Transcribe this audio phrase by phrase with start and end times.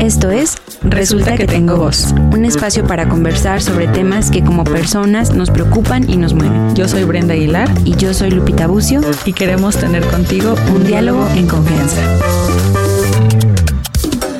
[0.00, 5.34] Esto es Resulta que tengo voz, un espacio para conversar sobre temas que como personas
[5.34, 6.74] nos preocupan y nos mueven.
[6.74, 11.28] Yo soy Brenda Aguilar Y yo soy Lupita Bucio y queremos tener contigo un diálogo
[11.36, 12.00] en confianza.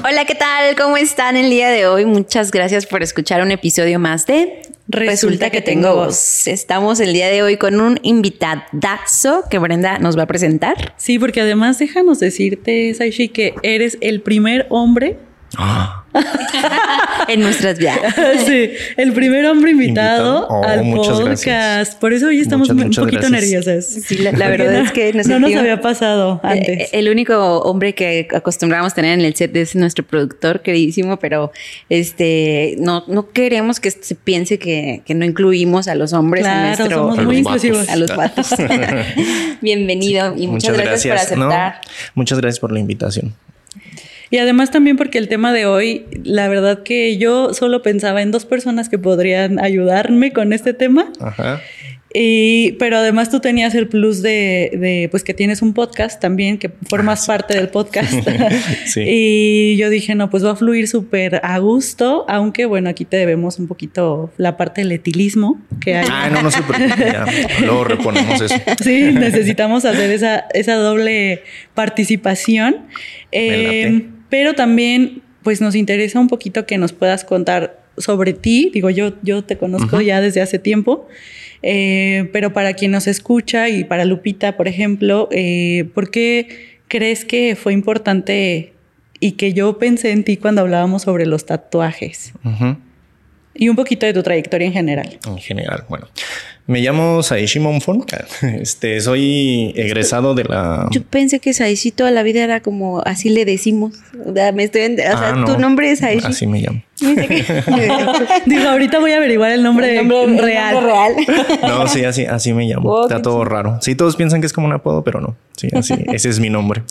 [0.03, 0.75] Hola, ¿qué tal?
[0.77, 2.06] ¿Cómo están el día de hoy?
[2.06, 6.49] Muchas gracias por escuchar un episodio más de Resulta, que, tengo voz.
[6.49, 10.95] Estamos el día de hoy con un invitadazo que Brenda nos va a presentar.
[10.97, 15.19] Sí, porque además déjanos decirte, Saishi, que eres el primer hombre
[15.58, 16.05] Ah,
[17.28, 17.98] en nuestras vidas.
[18.47, 20.48] Sí, el primer hombre invitado, Invitado.
[20.48, 21.25] Oh, al podcast.
[21.25, 21.95] gracias.
[21.97, 23.66] Por eso hoy estamos Muchas, un muchas poquito gracias.
[23.66, 23.87] nerviosas.
[24.05, 26.89] Sí, la, la verdad es que nos no nos había pasado Eh, antes.
[26.92, 31.53] El único hombre que acostumbramos tener en el set es nuestro productor queridísimo, pero
[31.89, 36.62] este no, no queremos que se piense que, que no incluimos a los hombres en
[36.62, 37.64] nuestro somos A muy los vatos.
[37.64, 37.89] inclusivos.
[37.89, 38.48] a los vatos.
[39.61, 41.80] Bienvenido y muchas, gracias, por No, aceptar.
[42.14, 43.34] muchas gracias por la invitación.
[44.30, 48.30] Y además también porque el tema de hoy, la verdad que yo solo pensaba en
[48.30, 51.11] dos personas que podrían ayudarme con este tema.
[51.20, 51.61] Ajá.
[52.12, 56.58] Y, pero además tú tenías el plus de, de, pues que tienes un podcast también,
[56.58, 58.12] que formas parte del podcast.
[58.86, 59.05] Sí.
[59.06, 63.17] Y yo dije, no, pues va a fluir súper a gusto, aunque bueno, aquí te
[63.17, 66.06] debemos un poquito la parte del etilismo que hay.
[66.11, 67.05] Ah, no, no se preocupe.
[67.05, 67.27] Ya,
[67.64, 68.55] luego reponemos eso.
[68.83, 71.42] Sí, necesitamos hacer esa, esa doble
[71.75, 72.86] participación.
[73.31, 74.08] Eh.
[74.31, 78.70] Pero también, pues nos interesa un poquito que nos puedas contar sobre ti.
[78.73, 81.06] Digo, yo, yo te conozco ya desde hace tiempo.
[81.62, 87.25] eh, pero para quien nos escucha y para Lupita, por ejemplo, eh, ¿por qué crees
[87.27, 88.73] que fue importante
[89.19, 92.33] y que yo pensé en ti cuando hablábamos sobre los tatuajes?
[93.61, 95.19] Y un poquito de tu trayectoria en general.
[95.27, 96.08] En general, bueno.
[96.66, 98.06] Me llamo Saishi Monfon.
[98.42, 100.89] Este, soy egresado de la.
[100.91, 103.97] Yo pensé que Saishi toda la vida era como así le decimos.
[104.25, 105.44] O sea, me estoy o sea, Ah, no.
[105.44, 106.27] tu nombre es Saishi.
[106.27, 106.83] Así me llamo.
[108.47, 110.75] Digo, ahorita voy a averiguar el nombre, El nombre- el real.
[110.75, 111.12] nombre real.
[111.62, 112.91] No, sí, así, así me llamo.
[112.91, 113.79] Oh, Está todo raro.
[113.80, 115.36] Sí, todos piensan que es como un apodo, pero no.
[115.57, 116.83] Sí, así, ese es mi nombre.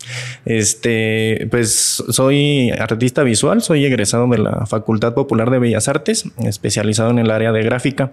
[0.45, 7.09] Este, pues soy artista visual, soy egresado de la Facultad Popular de Bellas Artes, especializado
[7.11, 8.11] en el área de gráfica.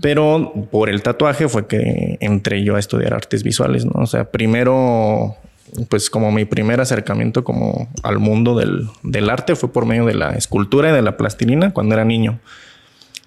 [0.00, 3.92] Pero por el tatuaje fue que entré yo a estudiar artes visuales, ¿no?
[4.02, 5.36] O sea, primero,
[5.88, 10.14] pues como mi primer acercamiento como al mundo del, del arte fue por medio de
[10.14, 12.40] la escultura y de la plastilina cuando era niño.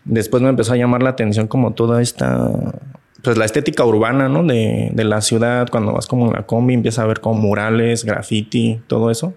[0.06, 2.52] Después me empezó a llamar la atención como toda esta,
[3.22, 4.44] pues la estética urbana, ¿no?
[4.44, 8.04] De, de la ciudad, cuando vas como en la combi, empiezas a ver como murales,
[8.04, 9.34] graffiti, todo eso.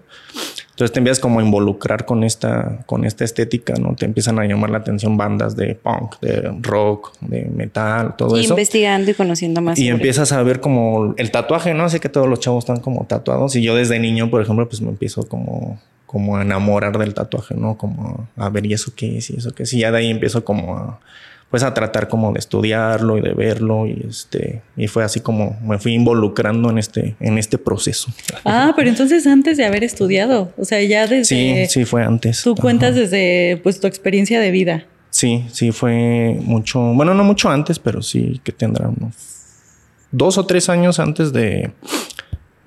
[0.77, 3.95] Entonces te empiezas como a involucrar con esta, con esta estética, ¿no?
[3.95, 8.41] Te empiezan a llamar la atención bandas de punk, de rock, de metal, todo Y
[8.43, 8.53] eso.
[8.53, 9.79] investigando y conociendo más.
[9.79, 11.85] Y sobre- empiezas a ver como el tatuaje, ¿no?
[11.85, 13.55] Así que todos los chavos están como tatuados.
[13.55, 17.55] Y yo desde niño, por ejemplo, pues me empiezo como, como a enamorar del tatuaje,
[17.55, 17.75] ¿no?
[17.75, 19.31] Como a ver, ¿y eso qué es?
[19.31, 19.73] ¿Y eso qué es?
[19.73, 20.99] Y ya de ahí empiezo como a,
[21.49, 23.87] pues a tratar como de estudiarlo y de verlo.
[23.87, 28.11] Y este, y fue así como me fui involucrando en este, en este proceso.
[28.43, 31.25] Ah, pero entonces antes de haber estudiado, o sea, ya desde...
[31.25, 32.43] Sí, sí, fue antes.
[32.43, 32.61] Tú Ajá.
[32.61, 34.85] cuentas desde pues tu experiencia de vida.
[35.09, 39.15] Sí, sí, fue mucho, bueno, no mucho antes, pero sí que tendrá unos
[40.11, 41.71] dos o tres años antes de,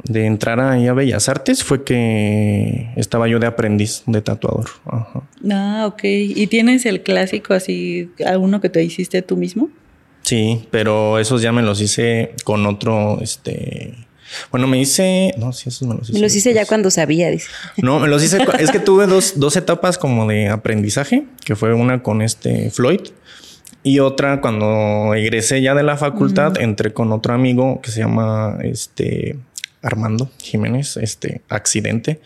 [0.04, 4.66] de entrar ahí a Bellas Artes, fue que estaba yo de aprendiz de tatuador.
[4.86, 5.22] Ajá.
[5.50, 6.00] Ah, ok.
[6.02, 9.68] ¿Y tienes el clásico así, a uno que te hiciste tú mismo?
[10.22, 13.94] Sí, pero esos ya me los hice con otro, este,
[14.50, 16.12] bueno, me hice, no, sí, esos me los hice.
[16.12, 17.48] Me los hice ya cuando sabía, dice.
[17.82, 18.38] No, me los hice.
[18.58, 23.00] es que tuve dos, dos etapas como de aprendizaje, que fue una con este Floyd
[23.82, 28.58] y otra cuando egresé ya de la facultad, entré con otro amigo que se llama
[28.62, 29.38] este
[29.82, 32.20] Armando Jiménez, este accidente.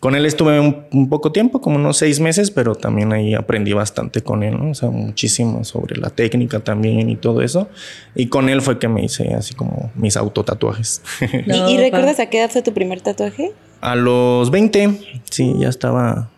[0.00, 3.72] Con él estuve un, un poco tiempo, como unos seis meses, pero también ahí aprendí
[3.72, 4.70] bastante con él, ¿no?
[4.70, 7.68] O sea, muchísimo sobre la técnica también y todo eso.
[8.14, 11.00] Y con él fue que me hice así como mis autotatuajes.
[11.46, 11.80] ¿Y- No, ¿Y, pa.
[11.80, 13.52] recuerdas a qué edad fue tu primer tatuaje?
[13.80, 16.30] A los 20, sí, ya estaba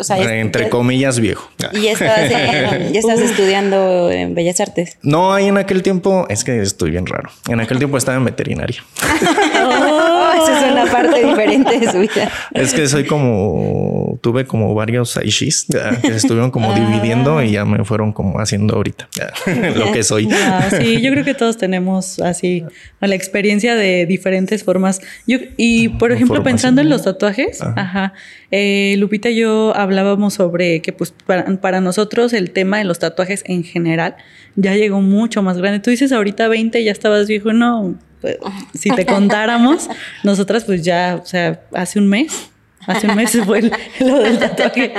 [0.00, 1.50] O sea, ya- entre ya- comillas viejo.
[1.72, 4.96] Y ya estabas, en- ya estabas estudiando en Bellas Artes.
[5.02, 7.30] No, ahí en aquel tiempo, es que estoy bien raro.
[7.48, 8.82] En aquel tiempo estaba en veterinaria.
[9.62, 12.30] Oh, esa es una parte diferente de su vida.
[12.52, 17.52] Es que soy como, tuve como varios Aishis ya, que se estuvieron como dividiendo y
[17.52, 19.32] ya me fueron como haciendo ahorita ya,
[19.76, 20.28] lo que soy.
[20.32, 22.64] Ah, sí, yo creo que todos tenemos así
[23.00, 25.00] la experiencia de diferentes formas.
[25.26, 26.54] Yo, y por ejemplo, Formación.
[26.54, 27.74] pensando en los tatuajes, Ajá.
[27.76, 28.12] ajá,
[28.50, 32.98] eh, Lupita y yo hablábamos sobre que pues para, para nosotros el tema de los
[32.98, 34.16] tatuajes en general
[34.56, 35.80] ya llegó mucho más grande.
[35.80, 38.38] Tú dices ahorita 20 ya estabas viejo, no, pues,
[38.74, 39.88] si te contáramos,
[40.24, 42.50] nosotras pues ya, o sea, hace un mes
[42.86, 43.70] Hace un mes fue
[44.00, 44.92] lo del tatuaje.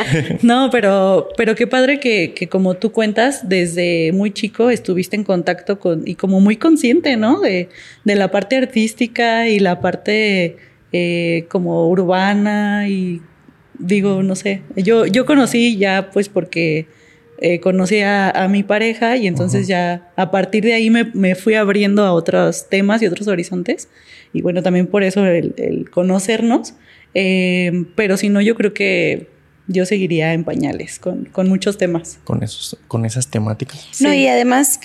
[0.44, 5.24] No, pero, pero qué padre que, que, como tú cuentas, desde muy chico estuviste en
[5.24, 7.40] contacto con, y como muy consciente, ¿no?
[7.40, 7.70] De,
[8.04, 10.58] de la parte artística y la parte
[10.94, 13.22] eh, como urbana y
[13.80, 16.86] digo, no sé, yo, yo conocí ya pues porque
[17.42, 21.56] eh, conocí a, mi pareja y entonces ya a partir de ahí me, me, fui
[21.56, 23.90] abriendo a otros temas y otros horizontes
[24.32, 26.76] y bueno, también por eso el, conocernos,
[27.14, 29.28] eh, pero si no, yo creo que
[29.68, 32.20] yo seguiría en pañales con, con muchos temas.
[32.24, 33.88] Con, esos, con esas temáticas.
[34.02, 34.80] No, y además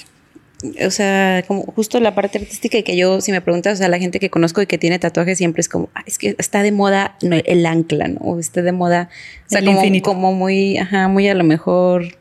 [0.87, 3.89] o sea, como justo la parte artística y que yo, si me preguntas, o sea,
[3.89, 6.73] la gente que conozco y que tiene tatuajes siempre es como, es que está de
[6.73, 8.21] moda el ancla, ¿no?
[8.21, 9.11] O está de moda,
[9.47, 12.17] o sea, como, como, muy, ajá, muy a lo mejor,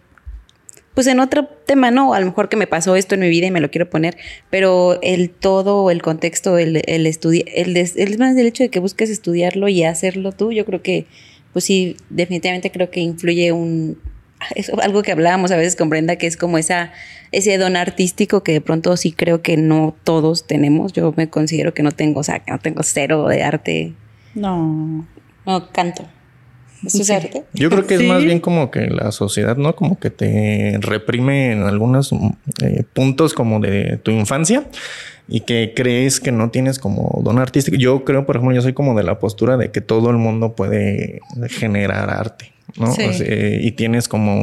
[0.96, 2.14] pues en otro tema, ¿no?
[2.14, 4.18] A lo mejor que me pasó esto en mi vida y me lo quiero poner,
[4.50, 8.80] pero el todo, el contexto, el, el estudio, el, el, más del hecho de que
[8.80, 11.06] busques estudiarlo y hacerlo tú, yo creo que,
[11.54, 14.00] pues sí, definitivamente creo que influye un,
[14.56, 16.92] es algo que hablábamos a veces con Brenda, que es como esa,
[17.32, 20.94] ese don artístico que de pronto sí creo que no todos tenemos.
[20.94, 23.94] Yo me considero que no tengo, o sea, que no tengo cero de arte.
[24.34, 25.06] No.
[25.46, 26.08] No, canto.
[26.86, 27.44] ¿Eso es arte?
[27.54, 29.76] Yo creo que es más bien como que la sociedad, ¿no?
[29.76, 34.66] Como que te reprime en algunos eh, puntos como de tu infancia
[35.28, 37.78] y que crees que no tienes como don artístico.
[37.78, 40.56] Yo creo, por ejemplo, yo soy como de la postura de que todo el mundo
[40.56, 42.52] puede generar arte.
[42.78, 42.94] ¿no?
[42.98, 44.38] y tienes como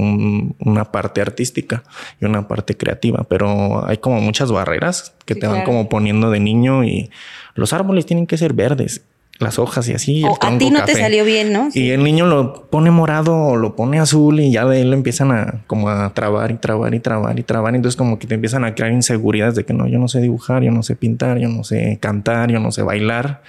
[0.61, 1.83] una parte artística
[2.19, 6.41] y una parte creativa, pero hay como muchas barreras que te van como poniendo de
[6.41, 7.11] niño y
[7.55, 9.03] los árboles tienen que ser verdes
[9.39, 10.25] las hojas y así.
[10.25, 11.69] O a ti no te salió bien, ¿no?
[11.75, 14.97] Y el niño lo pone morado o lo pone azul y ya de él lo
[14.97, 17.75] empiezan a como a trabar y trabar y trabar y trabar.
[17.75, 20.63] Entonces como que te empiezan a crear inseguridades de que no, yo no sé dibujar,
[20.63, 23.43] yo no sé pintar, yo no sé cantar, yo no sé bailar.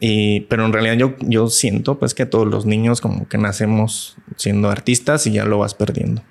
[0.00, 4.16] Y, pero en realidad yo, yo siento pues que todos los niños como que nacemos
[4.36, 6.22] siendo artistas y ya lo vas perdiendo.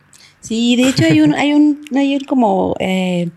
[0.42, 3.30] Sí, de hecho hay un, hay un, hay un como eh,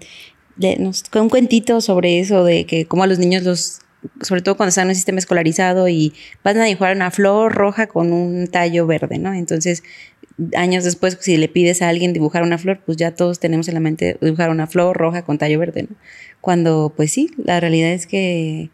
[1.14, 3.81] un cuentito sobre eso, de que como a los niños los,
[4.20, 6.12] sobre todo cuando están en un sistema escolarizado y
[6.43, 9.32] van a dibujar una flor roja con un tallo verde, ¿no?
[9.32, 9.82] Entonces,
[10.56, 13.75] años después, si le pides a alguien dibujar una flor, pues ya todos tenemos en
[13.75, 15.96] la mente dibujar una flor roja con tallo verde, ¿no?
[16.40, 18.70] Cuando, pues sí, la realidad es que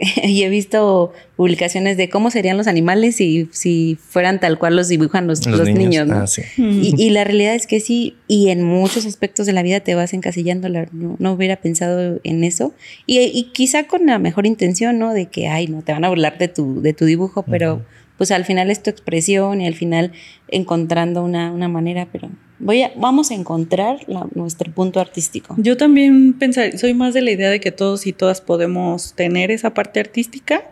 [0.22, 4.88] y he visto publicaciones de cómo serían los animales si, si fueran tal cual los
[4.88, 6.06] dibujan los, niños.
[6.06, 6.16] ¿no?
[6.16, 6.26] Ah,
[6.56, 10.14] y, la realidad es que sí, y en muchos aspectos de la vida te vas
[10.14, 12.72] encasillando, no, no hubiera pensado en eso.
[13.06, 15.12] Y, quizá con la mejor intención, ¿no?
[15.12, 17.82] De que, ay, no, te van a burlar de tu, de tu dibujo, pero
[18.20, 20.12] pues al final es tu expresión y al final
[20.48, 22.28] encontrando una, una manera, pero
[22.58, 24.00] voy a, vamos a encontrar
[24.34, 25.54] nuestro punto artístico.
[25.56, 29.50] Yo también pensar, soy más de la idea de que todos y todas podemos tener
[29.50, 30.64] esa parte artística.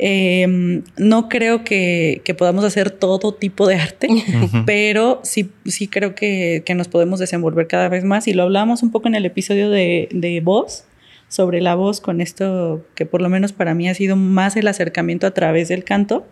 [0.00, 4.08] Em, no creo que, podamos hacer todo tipo de arte,
[4.66, 8.26] pero sí, sí creo que, nos podemos desenvolver cada vez más.
[8.26, 10.86] Y lo hablamos un poco en el episodio de, de voz,
[11.28, 14.66] sobre la voz, con esto que por lo menos para mí ha sido más el
[14.66, 16.26] acercamiento a través del canto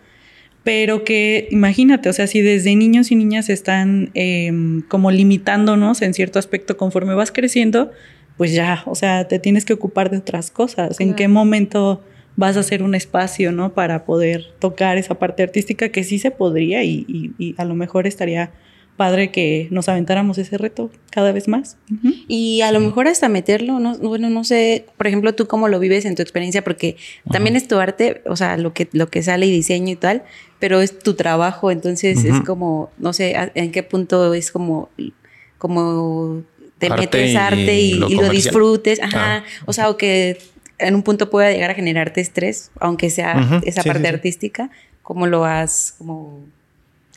[0.64, 6.14] pero que imagínate, o sea, si desde niños y niñas están em, como limitándonos en
[6.14, 7.90] cierto aspecto conforme vas creciendo,
[8.37, 11.00] pues ya, o sea, te tienes que ocupar de otras cosas.
[11.00, 12.02] ¿En qué momento
[12.37, 13.75] vas a hacer un espacio, ¿no?
[13.75, 17.04] Para poder tocar esa parte artística que sí se podría y,
[17.38, 18.52] y a lo mejor estaría
[18.99, 21.78] padre que nos aventáramos ese reto cada vez más.
[22.26, 25.78] Y a lo mejor hasta meterlo, no, bueno, no sé, por ejemplo, tú cómo lo
[25.78, 26.97] vives en tu experiencia, porque
[27.31, 30.25] también es tu arte, o sea, lo que, lo que sale y diseño y tal,
[30.59, 34.90] pero es tu trabajo, entonces es como, no sé, en qué punto es como,
[35.57, 36.43] como
[36.78, 40.38] te metes arte y, lo, disfrutes, ajá, ah, o sea, o que
[40.78, 44.71] en un punto pueda llegar a generarte estrés, aunque sea esa parte artística,
[45.02, 46.40] ¿cómo lo has como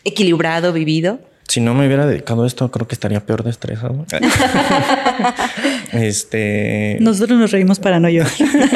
[0.03, 1.19] equilibrado, vivido?
[1.51, 4.05] Si no me hubiera dedicado a esto, creo que estaría peor de estresado.
[5.91, 6.95] este.
[7.01, 8.31] Nosotros nos reímos para no llorar.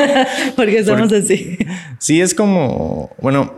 [0.57, 1.57] porque somos así.
[1.99, 3.11] Sí, es como.
[3.21, 3.53] Bueno,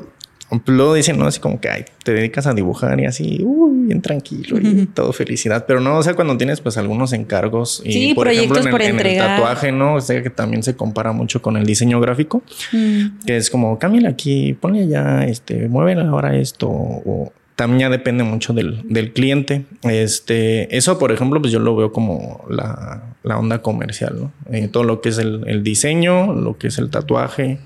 [0.67, 1.25] luego dicen, ¿no?
[1.25, 5.11] Así como que ay, te dedicas a dibujar y así, uy, bien tranquilo y todo
[5.13, 5.65] felicidad.
[5.67, 8.83] Pero no, o sea, cuando tienes pues algunos encargos y sí, por ejemplo en, por
[8.83, 9.95] el, el, tatuaje, ¿no?
[9.95, 13.25] O sea, que también se compara mucho con el diseño gráfico, mm.
[13.25, 18.23] que es como cámbiale aquí, ponle allá, este, mueve ahora esto o también ya depende
[18.23, 19.65] mucho del, cliente.
[19.81, 24.31] Este, eso, por ejemplo, pues yo lo veo como la, onda comercial, ¿no?
[24.55, 27.57] Eh, todo lo que es el, diseño, lo que es el tatuaje,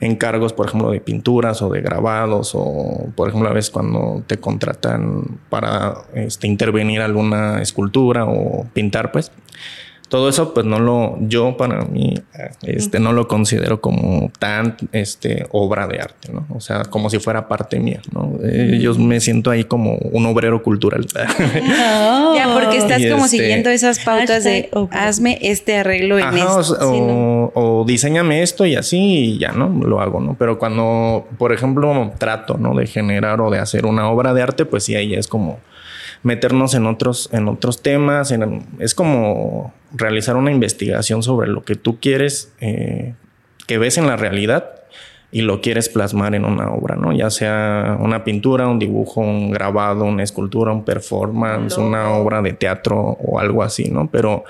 [0.00, 4.36] encargos, por ejemplo, de pinturas o de grabados, o por ejemplo, a veces cuando te
[4.36, 9.32] contratan para este, intervenir alguna escultura o pintar, pues
[10.08, 12.14] todo eso pues no lo, yo para mí,
[12.62, 16.46] este, no lo considero como tan, este, obra de arte, ¿no?
[16.54, 18.38] O sea, como si fuera parte mía, ¿no?
[18.44, 21.06] Eh, yo me siento ahí como un obrero cultural.
[22.36, 27.50] ya, porque estás como este, siguiendo esas pautas de hazme este arreglo en esto.
[27.54, 29.68] O, diseñame esto y así y ya, ¿no?
[29.68, 30.36] Lo hago, ¿no?
[30.38, 32.74] Pero cuando, por ejemplo, trato, ¿no?
[32.74, 35.58] De generar o de hacer una obra de arte, pues sí, ahí es como
[36.22, 38.32] meternos en otros, en otros temas.
[38.78, 43.14] es como realizar una investigación sobre lo que tú quieres, eh,
[43.66, 44.76] que ves en la realidad
[45.32, 47.12] y lo quieres plasmar en una obra, ¿no?
[47.12, 52.52] Ya sea una pintura, un dibujo, un grabado, una escultura, un performance, una obra de
[52.52, 54.08] teatro o algo así, ¿no?
[54.10, 54.44] Pero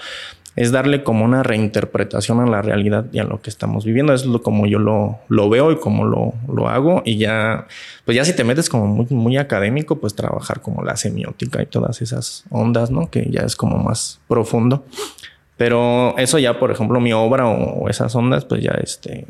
[0.56, 4.14] es darle como una reinterpretación a la realidad y a lo que estamos viviendo.
[4.14, 7.02] Es lo, como yo lo, lo veo y como lo, lo, hago.
[7.04, 7.66] Y ya,
[8.06, 12.00] pues ya si te metes como muy, académico, pues trabajar como la semiótica y todas
[12.00, 13.10] esas ondas, ¿no?
[13.10, 14.86] Que ya es como más profundo.
[15.58, 19.26] Pero eso ya, por ejemplo, mi obra o, esas ondas, pues ya este,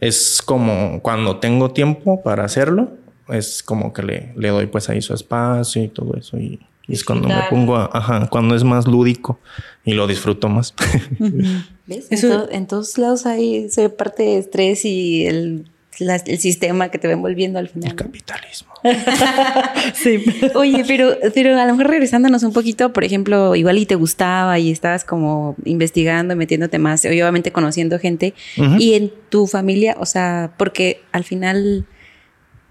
[0.00, 2.90] es como cuando tengo tiempo para hacerlo,
[3.28, 6.94] es como que le, le doy pues ahí su espacio y todo eso y y
[6.94, 9.40] es cuando me pongo a, ajá, cuando es más lúdico
[9.84, 10.74] y lo disfruto más.
[11.86, 12.08] ¿Ves?
[12.10, 15.66] en, todos lados hay se parte de estrés y el,
[15.98, 17.90] el sistema que te va envolviendo al final.
[17.90, 18.72] El capitalismo.
[19.94, 20.24] sí.
[20.54, 24.58] Oye, pero, pero a lo mejor regresándonos un poquito, por ejemplo, igual y te gustaba
[24.58, 28.34] y estabas como investigando, metiéndote más, obviamente conociendo gente.
[28.78, 31.86] Y en tu familia, o sea, porque al final,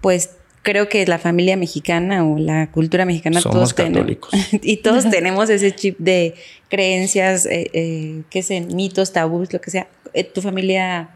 [0.00, 0.35] pues
[0.66, 4.32] creo que la familia mexicana o la cultura mexicana todos católicos.
[4.62, 6.34] y todos tenemos ese chip de
[6.68, 9.86] creencias, eh, eh, qué sé, mitos, tabús, lo que sea.
[10.12, 11.10] Eh, tu familia,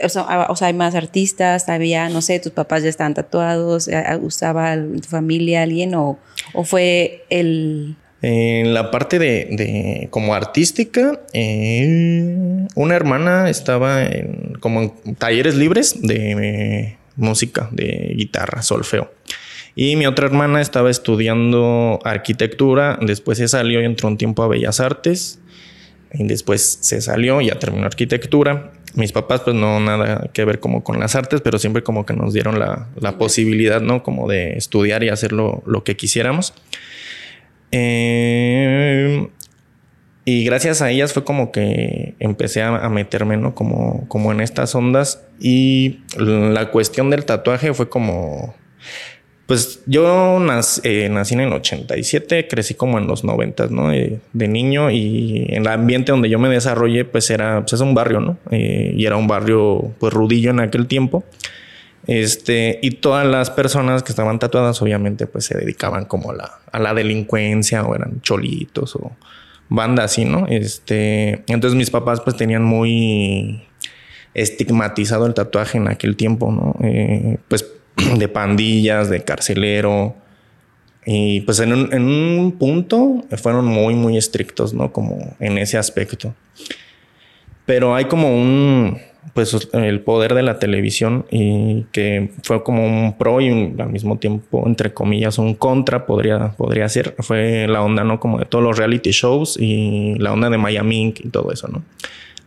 [0.00, 3.90] o sea, hay más artistas, había, no sé, tus papás ya estaban tatuados,
[4.22, 6.16] usaba tu familia alguien o,
[6.54, 7.96] o fue el...
[8.22, 11.20] En la parte de, de como artística,
[12.74, 19.12] una hermana estaba en, como en talleres libres de música, de guitarra, solfeo.
[19.74, 24.48] Y mi otra hermana estaba estudiando arquitectura, después se salió y entró un tiempo a
[24.48, 25.38] Bellas Artes,
[26.12, 28.72] y después se salió, ya terminó arquitectura.
[28.94, 32.14] Mis papás pues no nada que ver como con las artes, pero siempre como que
[32.14, 34.02] nos dieron la, posibilidad, ¿no?
[34.02, 36.54] Como de estudiar y hacer lo, que quisiéramos.
[37.70, 39.28] Eh,
[40.30, 43.54] y gracias a ellas fue como que empecé a, meterme, ¿no?
[43.54, 45.24] Como, como en estas ondas.
[45.40, 48.54] Y la cuestión del tatuaje fue como...
[49.46, 53.90] Pues yo nací, eh, nací en el 87, crecí como en los 90, ¿no?
[53.90, 57.80] Eh, de niño y en el ambiente donde yo me desarrollé, pues era, pues es
[57.80, 58.36] un barrio, ¿no?
[58.50, 61.24] Eh, y era un barrio, pues rudillo en aquel tiempo.
[62.06, 66.58] Este, y todas las personas que estaban tatuadas, obviamente, pues se dedicaban como a la,
[66.70, 69.12] a la delincuencia o eran cholitos o
[69.68, 70.46] banda así, ¿no?
[70.48, 73.62] Este, entonces mis papás pues tenían muy
[74.34, 76.74] estigmatizado el tatuaje en aquel tiempo, ¿no?
[76.86, 77.66] Eh, pues
[78.18, 80.14] de pandillas, de carcelero.
[81.04, 84.92] Y pues en un, en un, punto fueron muy, muy estrictos, ¿no?
[84.92, 86.34] Como en ese aspecto.
[87.64, 88.98] Pero hay como un,
[89.34, 94.18] pues el poder de la televisión y que fue como un pro y al mismo
[94.18, 97.14] tiempo, entre comillas, un contra, podría, podría ser.
[97.18, 98.20] Fue la onda, ¿no?
[98.20, 101.20] Como de todos los reality shows y la onda de Miami Inc.
[101.20, 101.82] y todo eso, ¿no?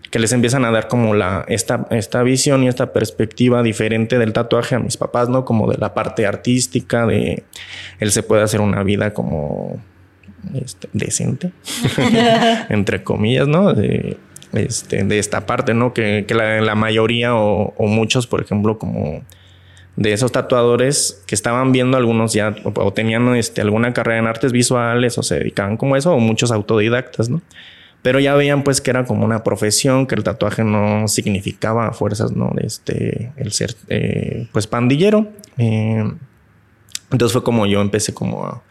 [0.09, 4.33] Que les empiezan a dar como la, esta, esta visión y esta perspectiva diferente del
[4.33, 5.45] tatuaje a mis papás, ¿no?
[5.45, 7.43] Como de la parte artística, de
[7.99, 9.79] él se puede hacer una vida como
[10.53, 11.51] este, decente,
[12.69, 13.73] entre comillas, ¿no?
[13.73, 14.17] De,
[14.53, 15.93] este, de esta parte, ¿no?
[15.93, 19.23] Que, la, mayoría o, muchos, por ejemplo, como
[19.95, 24.51] de esos tatuadores que estaban viendo algunos ya o, tenían este, alguna carrera en artes
[24.51, 27.41] visuales o se dedicaban como eso o muchos autodidactas, ¿no?
[28.01, 32.31] Pero ya veían pues que era como una profesión, que el tatuaje no significaba fuerzas,
[32.31, 32.51] ¿no?
[32.57, 35.27] Este, el ser eh, pues pandillero.
[35.57, 36.11] Eh,
[37.11, 38.63] entonces fue como yo empecé como a,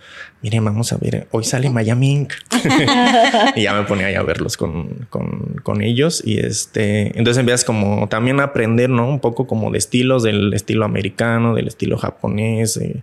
[0.42, 2.32] miren, vamos a ver, hoy sale Miami Inc.
[3.56, 6.22] y ya me ponía ahí a verlos con, con, ellos.
[6.24, 9.08] Y este, entonces empiezas como también a aprender, ¿no?
[9.08, 13.02] Un poco como de estilos, del estilo americano, del estilo japonés, eh,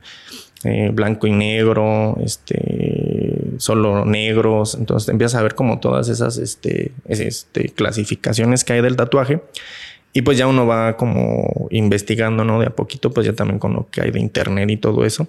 [0.64, 4.76] eh, blanco y negro, este, solo negros.
[4.76, 9.42] Entonces empiezas a ver como todas esas este, este, clasificaciones que hay del tatuaje.
[10.14, 12.60] Y pues ya uno va como investigando, ¿no?
[12.60, 15.28] De a poquito, pues ya también con lo que hay de internet y todo eso.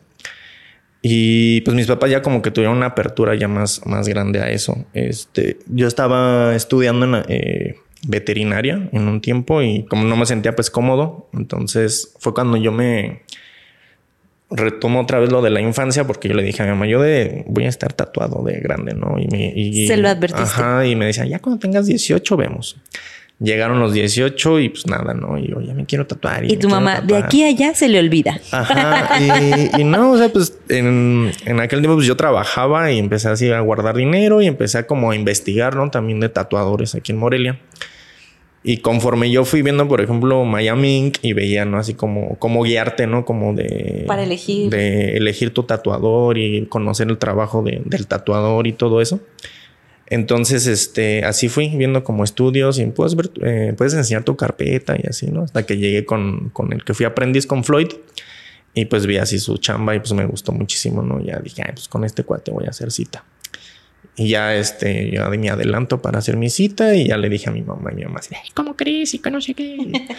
[1.00, 4.50] Y pues mis papás ya como que tuvieron una apertura ya más, más grande a
[4.50, 4.84] eso.
[4.94, 7.76] Este, yo estaba estudiando en eh,
[8.06, 12.72] veterinaria en un tiempo y como no me sentía pues cómodo, entonces fue cuando yo
[12.72, 13.22] me
[14.50, 17.02] retomo otra vez lo de la infancia porque yo le dije a mi mamá, yo
[17.02, 19.18] de, voy a estar tatuado de grande, ¿no?
[19.18, 20.42] Y, me, y Se lo advertiste.
[20.42, 22.76] Ajá, y me decía, ya cuando tengas 18 vemos.
[23.40, 25.38] Llegaron los 18 y pues nada, ¿no?
[25.38, 26.44] Y yo ya me quiero tatuar.
[26.44, 27.24] Y, me tu mamá, de tatuar".
[27.26, 28.40] aquí a allá se le olvida.
[28.50, 32.98] Ajá, y, y no, o sea, pues en, en aquel tiempo pues yo trabajaba y
[32.98, 35.88] empecé así a guardar dinero y empecé a como a investigar, ¿no?
[35.90, 37.60] También de tatuadores aquí en Morelia.
[38.64, 41.78] Y conforme yo fui viendo, por ejemplo, Miami Ink y veía, ¿no?
[41.78, 43.24] Así como, como guiarte, ¿no?
[43.24, 44.02] Como de...
[44.08, 44.68] Para elegir.
[44.68, 49.20] De elegir tu tatuador y conocer el trabajo de- del tatuador y todo eso.
[50.10, 54.96] Entonces, este, así fui viendo como estudios y puedes ver, eh, puedes enseñar tu carpeta
[54.96, 55.42] y así, ¿no?
[55.42, 57.88] Hasta que llegué con, con el que fui aprendiz con Floyd
[58.72, 61.20] y pues vi así su chamba y pues me gustó muchísimo, ¿no?
[61.22, 63.24] Ya dije, "Ay, pues con este cuate voy a hacer cita.
[64.16, 67.52] Y ya, este, di mi adelanto para hacer mi cita y ya le dije a
[67.52, 69.14] mi mamá y mi mamá así, "Ay, ¿cómo crees?
[69.14, 69.76] Y que no sé qué.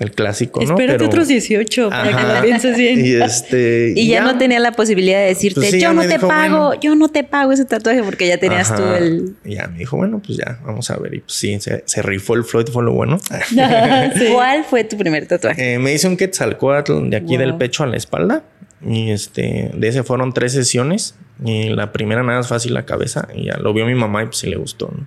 [0.00, 0.70] El clásico, ¿no?
[0.70, 2.34] Espérate Pero- otros 18 para que Ajá.
[2.36, 3.04] lo pienses bien.
[3.04, 3.92] Y este.
[3.94, 6.66] Y ya, no tenía la posibilidad de decirte, Pues sí, yo no te dijo, pago,
[6.68, 6.80] bueno.
[6.80, 8.98] yo no te pago ese tatuaje porque ya tenías tú Ajá.
[8.98, 9.34] el...
[9.44, 11.14] Y Ya me dijo, bueno, pues ya, vamos a ver.
[11.14, 13.20] Y pues sí, se, se rifó el Floyd, fue lo bueno.
[13.50, 14.24] Sí.
[14.32, 15.74] ¿Cuál fue tu primer tatuaje?
[15.74, 17.38] Eh, me hice un Quetzalcoatl de aquí Wow.
[17.38, 18.42] del pecho a la espalda.
[18.82, 21.14] Y este, de ese fueron tres sesiones.
[21.44, 23.28] Y la primera nada más fácil la cabeza.
[23.34, 24.90] Y ya lo vio mi mamá y pues sí le gustó.
[24.96, 25.06] ¿no?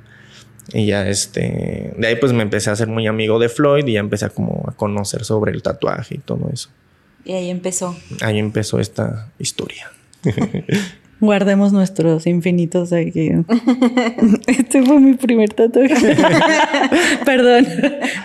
[0.71, 3.93] Y ya este, de ahí pues me empecé a ser muy amigo de Floyd y
[3.93, 6.69] ya empecé a como a conocer sobre el tatuaje y todo eso.
[7.25, 7.95] Y ahí empezó.
[8.21, 9.91] Ahí empezó esta historia.
[11.19, 13.31] Guardemos nuestros infinitos aquí.
[14.47, 15.95] Este fue mi primer tatuaje.
[17.25, 17.65] Perdón.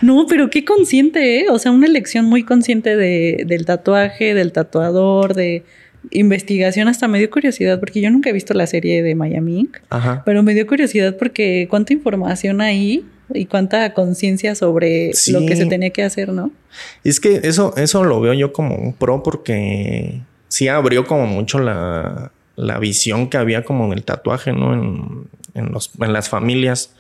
[0.03, 1.47] No, pero qué consciente, ¿eh?
[1.49, 5.65] O sea, una elección muy consciente de, del tatuaje, del tatuador, de
[6.11, 6.89] investigación.
[6.89, 10.23] Hasta me dio curiosidad, porque yo nunca he visto la serie de Miami Ink, Ajá.
[10.25, 15.33] pero me dio curiosidad porque cuánta información hay y cuánta conciencia sobre Sí.
[15.33, 16.51] lo que se tenía que hacer, ¿no?
[17.05, 21.27] Y es que eso, eso lo veo yo como un pro porque sí abrió como
[21.27, 24.73] mucho la, la visión que había como del tatuaje, ¿no?
[24.75, 26.95] En, en, los, en las familias.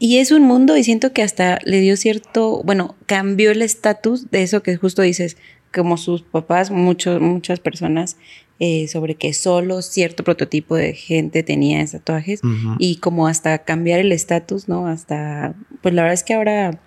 [0.00, 4.30] Y es un mundo y siento que hasta le dio cierto, bueno, cambió el estatus
[4.30, 5.36] de eso que justo dices,
[5.74, 8.16] como sus papás, muchos, muchas personas,
[8.60, 12.74] eh, sobre que solo cierto prototipo de gente tenía tatuajes Ujú.
[12.78, 14.86] y como hasta cambiar el estatus, ¿no?
[14.88, 16.80] Hasta, pues la verdad es que ahora,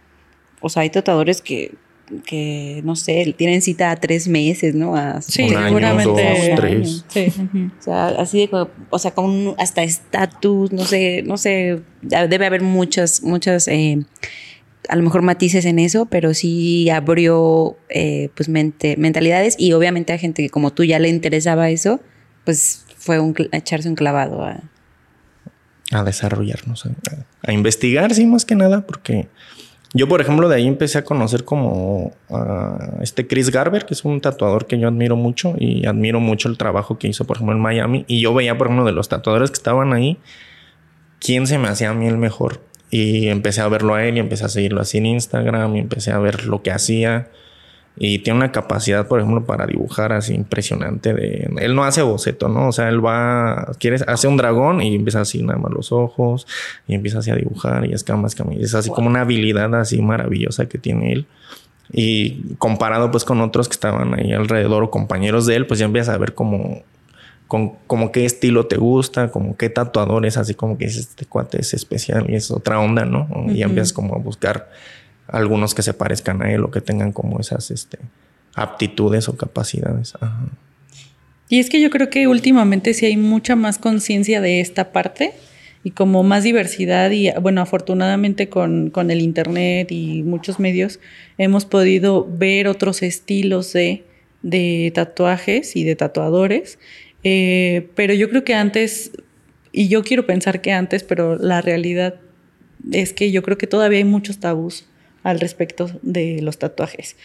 [0.59, 1.73] o sea, hay tatuadores que,
[2.25, 4.97] que no sé, tienen cita a tres meses, ¿no?
[4.97, 6.09] A Sí, Un año, seguramente.
[6.11, 7.05] dos, tres.
[7.07, 7.27] Sí.
[7.79, 11.79] o sea, así de, como- o sea, con un- hasta estatus, no sé, no sé,
[12.01, 14.03] debe haber muchas, muchas, eh,
[14.89, 20.13] a lo mejor matices en eso, pero sí abrió, eh, pues, mente, mentalidades y obviamente
[20.13, 21.99] a gente que como tú ya le interesaba eso,
[22.45, 24.61] pues fue un, a echarse un clavado a...
[25.91, 26.91] a desarrollarnos, a,
[27.43, 29.27] a investigar, sí, más que nada, porque
[29.93, 34.05] yo, por ejemplo, de ahí empecé a conocer como a este Chris Garber, que es
[34.05, 37.55] un tatuador que yo admiro mucho y admiro mucho el trabajo que hizo, por ejemplo,
[37.55, 38.05] en Miami.
[38.07, 40.17] Y yo veía, por ejemplo, de los tatuadores que estaban ahí,
[41.19, 42.61] quién se me hacía a mí el mejor.
[42.91, 46.11] Y empecé a verlo a él y empecé a seguirlo así en Instagram y empecé
[46.11, 47.29] a ver lo que hacía.
[47.97, 51.13] Y tiene una capacidad, por ejemplo, para dibujar así impresionante.
[51.13, 52.67] De, él no hace boceto, ¿no?
[52.67, 56.47] O sea, él va, quiere, hace un dragón y empieza así nada más los ojos
[56.87, 58.55] y empieza así a dibujar y escamas, escamas.
[58.57, 61.25] Y es así como una habilidad así maravillosa que tiene él.
[61.93, 65.85] Y comparado pues con otros que estaban ahí alrededor o compañeros de él, pues ya
[65.85, 66.83] empiezas a ver como,
[67.51, 71.25] con, como qué estilo te gusta, como qué tatuador es, así como que dices, este
[71.25, 73.27] cuate es especial y es otra onda, ¿no?
[73.53, 74.71] Y empiezas como a buscar
[75.27, 77.99] algunos que se parezcan a él o que tengan como esas este,
[78.55, 80.13] aptitudes o capacidades.
[80.21, 80.47] Ajá.
[81.49, 85.33] Y es que yo creo que últimamente sí hay mucha más conciencia de esta parte
[85.83, 91.01] y como más diversidad y bueno, afortunadamente con, con el Internet y muchos medios
[91.37, 94.05] hemos podido ver otros estilos de,
[94.41, 96.79] de tatuajes y de tatuadores.
[97.23, 99.11] Eh, pero yo creo que antes,
[99.71, 102.15] y yo quiero pensar que antes, pero la realidad
[102.91, 104.85] es que yo creo que todavía hay muchos tabús
[105.23, 107.15] al respecto de los tatuajes.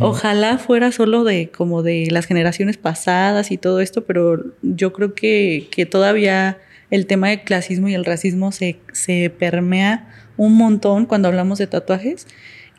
[0.00, 5.14] Ojalá fuera solo de como de las generaciones pasadas y todo esto, pero yo creo
[5.14, 6.58] que, que todavía
[6.90, 11.66] el tema del clasismo y el racismo se, se permea un montón cuando hablamos de
[11.66, 12.26] tatuajes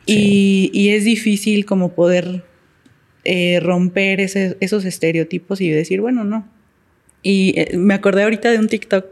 [0.06, 2.44] y, y es difícil como poder
[3.26, 6.48] eh, romper ese- esos estereotipos y decir, bueno, no.
[7.24, 9.06] Y eh, me acordé ahorita de un TikTok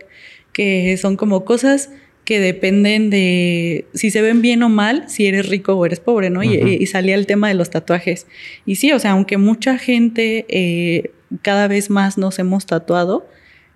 [0.53, 1.89] que son como cosas
[2.25, 6.29] que dependen de si se ven bien o mal, si eres rico o eres pobre,
[6.29, 6.43] ¿no?
[6.43, 8.27] Y- salía el tema de los tatuajes.
[8.65, 13.29] Y sí, o sea, aunque mucha gente eh, cada vez más nos hemos tatuado,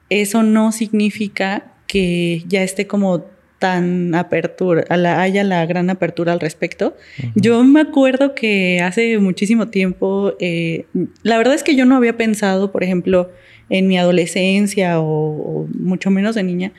[0.10, 3.26] eso no significa que ya esté como
[3.60, 6.98] tan apertura, haya la gran apertura al respecto.
[7.36, 10.86] Yo me acuerdo que hace muchísimo tiempo, eh,
[11.22, 13.30] la verdad es que yo no había pensado, por ejemplo,
[13.71, 16.73] en mi adolescencia o, mucho menos de niña,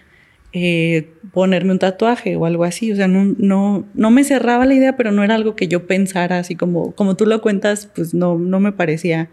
[0.53, 2.93] eh, ponerme un tatuaje o algo así.
[2.93, 5.87] O sea, no, no, no me cerraba la idea, pero no era algo que yo
[5.87, 9.31] pensara así como, como tú lo cuentas, pues no, no me parecía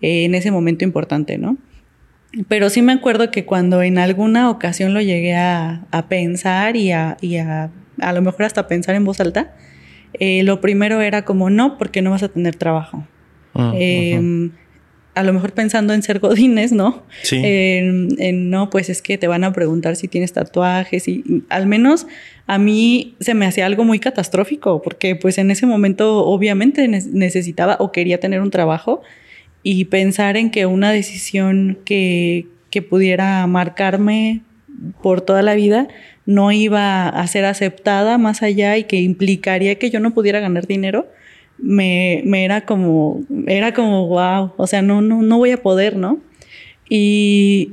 [0.00, 1.58] eh, en ese momento importante, ¿no?
[2.48, 7.16] Pero sí me acuerdo que cuando en alguna ocasión lo llegué a, pensar y, a,
[8.00, 9.54] a, lo mejor hasta pensar en voz alta,
[10.14, 13.06] eh, lo primero era como no, porque no vas a tener trabajo.
[13.54, 14.50] Ah, em,
[15.16, 17.02] a lo mejor pensando en ser godines, ¿no?
[17.22, 17.40] Sí.
[17.42, 22.06] En, no, pues es que te van a preguntar si tienes tatuajes y, al menos
[22.46, 27.76] a mí se me hacía algo muy catastrófico porque pues en ese momento obviamente necesitaba
[27.80, 29.02] o quería tener un trabajo
[29.62, 32.46] y pensar en que una decisión que,
[32.90, 34.42] pudiera marcarme
[35.02, 35.88] por toda la vida
[36.26, 40.66] no iba a ser aceptada más allá y que implicaría que yo no pudiera ganar
[40.66, 41.08] dinero,
[41.58, 46.20] me, era como, era como, wow, o sea, no, no, no voy a poder, ¿no?
[46.88, 47.72] Y,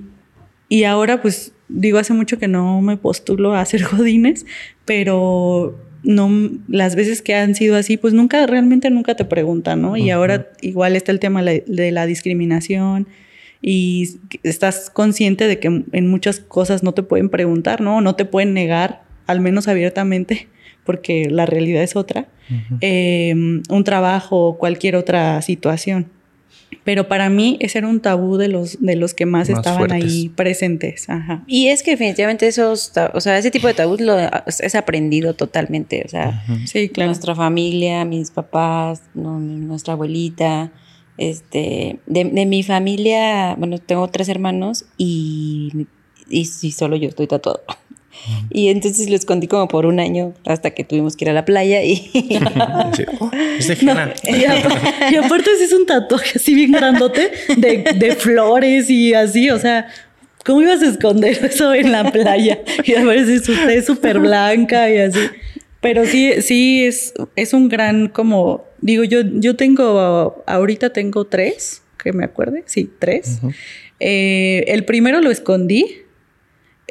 [0.70, 4.46] y ahora pues digo, hace mucho que no me postulo a hacer godines,
[4.86, 6.30] pero no,
[6.68, 9.98] las veces que han sido así, pues nunca, realmente nunca te preguntan, ¿no?
[9.98, 13.08] Y ahora igual está el tema de la discriminación
[13.62, 18.02] y estás consciente de que en muchas cosas no te pueden preguntar, ¿no?
[18.02, 20.50] No te pueden negar, al menos abiertamente,
[20.86, 22.28] porque la realidad es otra,
[22.82, 26.08] em, un trabajo o cualquier otra situación.
[26.84, 30.30] Pero para mí ese era un tabú de los, de los que más, estaban ahí
[30.30, 31.10] presentes.
[31.10, 31.44] Ajá.
[31.48, 36.04] Y es que definitivamente esos, o sea, ese tipo de tabú lo es aprendido totalmente.
[36.06, 37.10] O sea, sí, claro.
[37.10, 40.72] nuestra familia, mis papás, nuestra abuelita,
[41.18, 45.88] este, de, de, mi familia, bueno, tengo tres hermanos y,
[46.30, 47.62] y, y solo yo estoy tatuado.
[48.50, 51.46] Y entonces lo escondí como por un año hasta que tuvimos que ir a la
[51.46, 52.12] playa y...
[53.20, 59.14] Oh, es de y, aparte es un tatuaje así bien grandote de, de flores y
[59.14, 59.88] así, o sea,
[60.46, 62.60] ¿cómo ibas a esconder eso en la playa?
[62.86, 65.20] Y a si usted es súper blanca y así.
[65.82, 71.82] Pero sí, sí es, es un gran como, digo, yo, yo tengo, ahorita tengo tres,
[72.02, 73.40] que me acuerde, sí, tres.
[74.00, 76.04] Eh, el primero lo escondí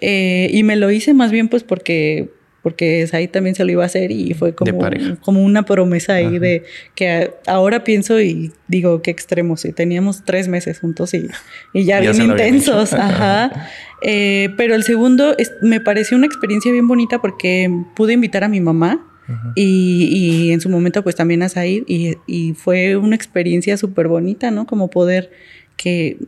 [0.02, 2.28] eh, y me lo hice más bien pues porque
[2.62, 4.78] porque ahí también se lo iba a hacer y fue como,
[5.20, 6.62] como una promesa ahí de
[6.94, 9.64] que ahora pienso y digo qué extremos.
[9.64, 11.26] Y teníamos tres meses juntos y,
[11.74, 12.92] y ya, bien intensos.
[12.92, 13.68] Ajá.
[14.02, 18.60] Eh, pero el segundo me pareció una experiencia bien bonita porque pude invitar a mi
[18.60, 19.08] mamá.
[19.54, 24.06] Y, y, en su momento pues también a Said y, y fue una experiencia súper
[24.06, 24.66] bonita, ¿no?
[24.66, 25.30] Como poder
[25.76, 26.18] que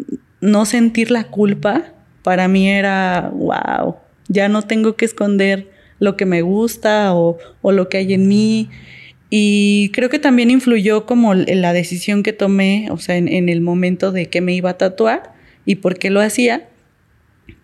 [0.40, 1.93] no sentir la culpa
[2.24, 3.96] para mí era, wow,
[4.28, 5.68] ya no tengo que esconder
[6.00, 8.70] lo que me gusta o, lo que hay en mí.
[9.28, 14.10] Y creo que también influyó como la decisión que tomé, o sea, en, el momento
[14.10, 15.34] de que me iba a tatuar
[15.66, 16.66] y por qué lo hacía.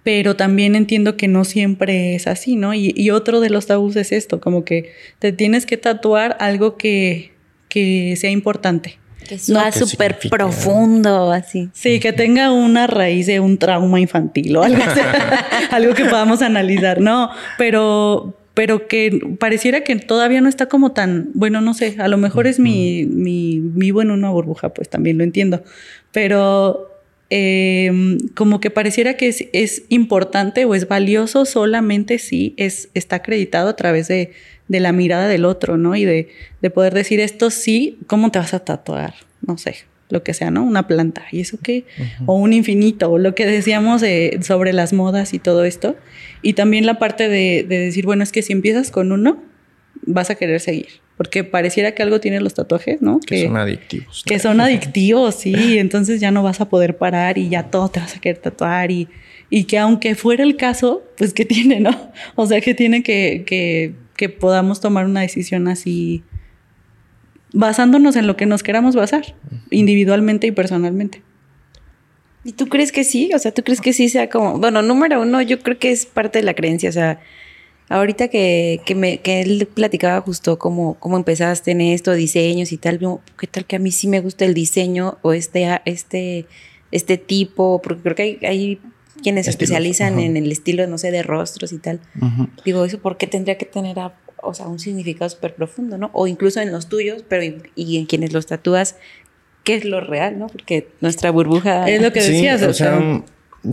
[0.04, 2.74] Pero también entiendo que no siempre es así, ¿no?
[2.74, 7.32] Y, otro de los tabús es esto, como que te tienes que tatuar algo que,
[7.70, 8.99] que sea importante.
[9.30, 11.68] Que sea súper profundo, así.
[11.72, 14.82] Sí, que tenga una raíz de un trauma infantil o algo,
[15.70, 17.00] algo que podamos analizar.
[17.00, 22.08] No, pero, pero que pareciera que todavía no está como tan, bueno, no sé, a
[22.08, 25.62] lo mejor es mi, mi vivo en una burbuja, pues también lo entiendo,
[26.10, 26.90] pero
[27.30, 33.16] em, como que pareciera que es, es, importante o es valioso solamente si es, está
[33.16, 34.32] acreditado a través de,
[34.70, 35.96] de la mirada del otro, ¿no?
[35.96, 36.28] Y de,
[36.62, 39.14] de, poder decir esto sí, ¿cómo te vas a tatuar?
[39.44, 39.74] No sé,
[40.10, 40.62] lo que sea, ¿no?
[40.62, 41.86] Una planta, ¿y eso qué?
[42.24, 44.04] O un infinito, o lo que decíamos
[44.42, 45.96] sobre las modas y todo esto.
[46.40, 49.42] Y también la parte de, de, decir, bueno, es que si empiezas con uno,
[50.02, 51.00] vas a querer seguir.
[51.16, 53.18] Porque pareciera que algo tiene los tatuajes, ¿no?
[53.18, 54.22] Que, son adictivos.
[54.24, 55.52] Que son adictivos, sí.
[55.78, 58.92] Entonces ya no vas a poder parar y ya todo te vas a querer tatuar
[58.92, 59.08] y,
[59.50, 62.12] y que aunque fuera el caso, pues que tiene, ¿no?
[62.36, 66.22] O sea, que tiene que, que que podamos tomar una decisión así
[67.54, 69.34] basándonos en lo que nos queramos basar,
[69.70, 71.22] individualmente y personalmente.
[72.44, 73.30] ¿Y tú crees que sí?
[73.34, 76.04] O sea, ¿tú crees que sí sea como, bueno, número uno, yo creo que es
[76.04, 77.18] parte de la creencia, o sea,
[77.88, 82.76] ahorita que, que, me, que él platicaba justo cómo, cómo empezaste en esto, diseños y
[82.76, 82.98] tal,
[83.38, 86.44] ¿qué tal que a mí sí me gusta el diseño o este, este,
[86.92, 87.80] este tipo?
[87.80, 88.80] Porque creo que hay, hay
[89.20, 92.00] quienes se especializan en el estilo, no sé, de rostros y tal.
[92.64, 93.96] Digo, eso por qué tendría que tener,
[94.42, 96.10] o sea, un significado súper profundo, ¿no?
[96.12, 97.42] O incluso en los tuyos, pero
[97.74, 98.96] y, en quienes los tatúas,
[99.64, 100.48] ¿qué es lo real, no?
[100.48, 101.88] Porque nuestra burbuja...
[101.88, 102.62] Es lo que decías.
[102.62, 103.22] o sea,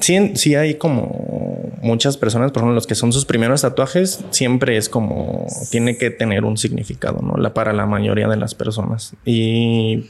[0.02, 4.78] sí, sí hay como muchas personas, por ejemplo, los que son sus primeros tatuajes, siempre
[4.78, 7.38] es como, tiene que tener un significado, ¿no?
[7.38, 9.16] La, para la mayoría de las personas.
[9.26, 10.06] Y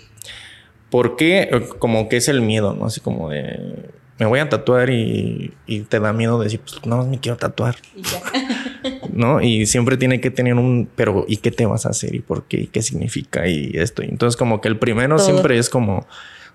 [0.89, 1.50] ¿por qué?
[1.80, 2.86] Como que es el miedo, ¿no?
[2.86, 5.53] Así como de, me voy a tatuar y,
[5.89, 7.75] te da miedo decir, pues no, me quiero tatuar.
[9.13, 9.41] ¿No?
[9.41, 12.15] Y siempre tiene que tener un, pero ¿y qué te vas a hacer?
[12.15, 12.62] ¿Y por qué?
[12.62, 13.47] ¿Y qué significa?
[13.47, 14.01] Y esto.
[14.01, 16.08] entonces como que el primero siempre es como,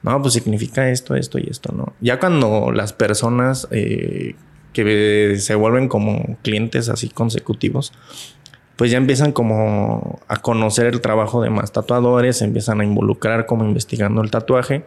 [0.02, 1.92] no, pues significa esto, esto y esto, ¿no?
[2.00, 4.34] Ya cuando las personas eh,
[4.72, 7.92] que se vuelven como clientes así consecutivos,
[8.76, 13.64] pues ya empiezan como a conocer el trabajo de más tatuadores, empiezan a involucrar como
[13.64, 14.84] investigando el tatuaje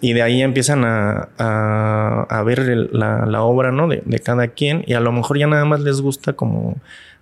[0.00, 3.86] y de ahí empiezan a, a, ver la, obra, ¿no?
[3.88, 6.76] De, de, cada quien y a lo mejor ya nada más les gusta como,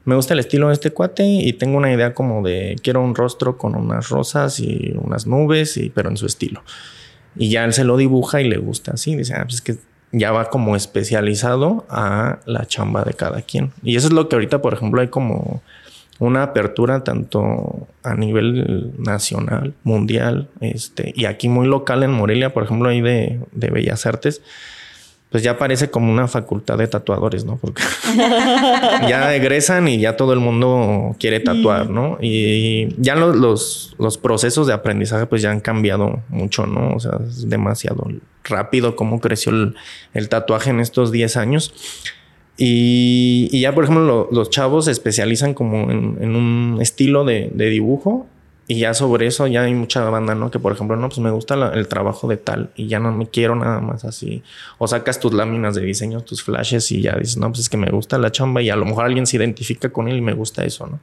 [0.08, 3.14] me gusta el estilo de este cuate y tengo una idea como de, quiero un
[3.14, 6.62] rostro con unas rosas y unas nubes, y, pero en su estilo.
[7.36, 9.76] Y ya él se lo dibuja y le gusta así, dice, ah, pues es que
[10.12, 13.72] ya va como especializado a la chamba de cada quien.
[13.82, 15.62] Y eso es lo que ahorita, por ejemplo, hay como
[16.18, 22.64] una apertura tanto a nivel nacional, mundial, este, y aquí muy local en Morelia, por
[22.64, 24.42] ejemplo, ahí de, de Bellas Artes,
[25.30, 27.56] pues ya parece como una facultad de tatuadores, ¿no?
[27.58, 27.82] Porque
[29.08, 32.16] ya egresan y ya todo el mundo quiere tatuar, ¿no?
[32.20, 36.94] Y ya los, los, procesos de aprendizaje pues ya han cambiado mucho, ¿no?
[36.94, 38.06] O sea, es demasiado
[38.44, 39.76] rápido cómo creció el,
[40.14, 41.74] el tatuaje en estos 10 años.
[42.60, 48.26] Y, ya, por ejemplo, los chavos se especializan como en, un estilo de, dibujo
[48.70, 50.50] y ya sobre eso ya hay mucha banda, ¿no?
[50.50, 53.26] Que por ejemplo, no, pues me gusta el trabajo de tal y ya no me
[53.26, 54.42] quiero nada más así.
[54.76, 57.78] O sacas tus láminas de diseño, tus flashes y ya dices, no, pues es que
[57.78, 60.34] me gusta la chamba y a lo mejor alguien se identifica con él y me
[60.34, 61.00] gusta eso, ¿no?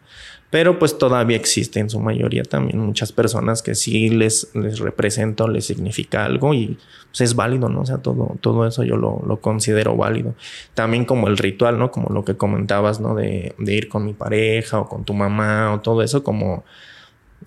[0.52, 5.48] Pero pues todavía existe en su mayoría también muchas personas que sí les, les representa
[5.48, 7.82] les significa algo y pues es válido, ¿no?
[7.82, 10.36] O sea, todo, todo eso yo lo, lo considero válido.
[10.76, 11.90] También como el ritual, ¿no?
[11.90, 13.16] Como lo que comentabas, ¿no?
[13.16, 16.64] De, de ir con mi pareja o con tu mamá o todo eso como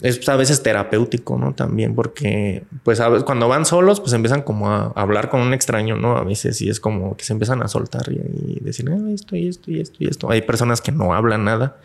[0.01, 1.55] es a veces terapéutico, ¿no?
[1.55, 5.55] También porque, pues, a veces, cuando van solos, pues empiezan como a hablar con un
[5.55, 6.17] extraño, ¿no?
[6.17, 9.49] A veces y es como que se empiezan a soltar y, decir, ah, esto y
[9.49, 10.31] esto y esto y esto.
[10.31, 11.77] Hay personas que no hablan nada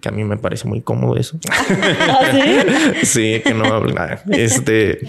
[0.00, 1.38] que a mí me parece muy cómodo eso.
[1.50, 3.06] ¿Ah, sí?
[3.06, 4.22] sí, que no habla.
[4.30, 5.00] Este,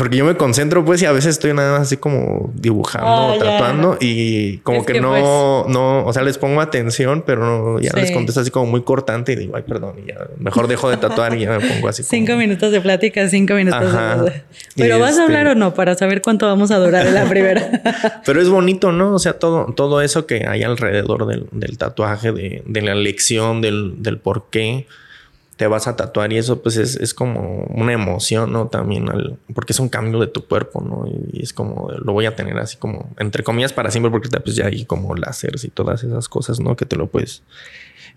[0.00, 3.36] porque yo me concentro, pues, y a veces estoy nada más así como dibujando, ah,
[3.38, 8.10] tratando, y como que, no, pues, no, o sea, les pongo atención, pero ya les
[8.10, 11.34] contesto así como muy cortante y digo, ay, perdón, y ya mejor dejo de tatuar
[11.34, 12.02] y ya me pongo así.
[12.02, 13.92] Cinco minutos de plática, cinco minutos
[14.24, 14.42] de.
[14.74, 17.28] Pero vas a hablar este o no para saber cuánto vamos a durar en la
[17.28, 17.82] primera.
[18.24, 19.14] pero es bonito, ¿no?
[19.14, 23.60] O sea, todo, todo eso que hay alrededor del, del tatuaje, de, de, la lección,
[23.60, 24.86] del, del por qué
[25.60, 28.68] te vas a tatuar y eso pues es, como una emoción, ¿no?
[28.68, 29.04] También,
[29.54, 31.06] porque es un cambio de tu cuerpo, ¿no?
[31.06, 34.56] Y, es como, lo voy a tener así como, entre comillas, para siempre, porque pues
[34.56, 36.76] ya hay como láseres y todas esas cosas, ¿no?
[36.76, 37.42] Que te lo puedes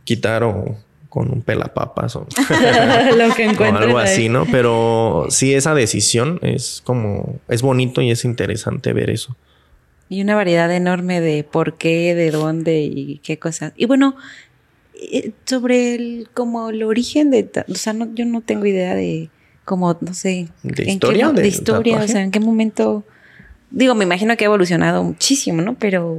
[0.05, 0.77] quitar o
[1.09, 2.25] con un pelapapas o,
[3.17, 4.45] lo que o algo así, ¿no?
[4.49, 9.35] Pero sí, esa decisión es como, es bonito y es interesante ver eso.
[10.07, 13.73] Y una variedad enorme de por qué, de dónde y qué cosas.
[13.75, 14.15] Y bueno,
[15.45, 19.29] sobre el, como el origen de, o sea, no, yo no tengo idea de
[19.65, 23.03] como, no sé, de historia, de, historia, o sea, en qué momento,
[23.71, 25.75] digo, me imagino que ha evolucionado muchísimo, ¿no?
[25.75, 26.17] Pero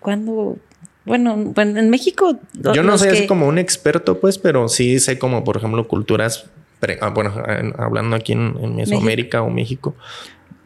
[0.00, 0.58] cuando,
[1.04, 2.38] bueno, en México...
[2.74, 6.46] Yo no soy así como un experto, pues, pero sí sé como, por ejemplo, culturas,
[7.00, 7.32] ah, bueno,
[7.78, 9.94] hablando aquí en, Mesoamérica o México,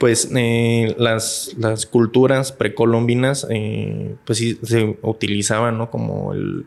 [0.00, 5.90] pues eh, las, las, culturas precolombinas, eh, pues sí se utilizaban, ¿no?
[5.90, 6.64] Como el,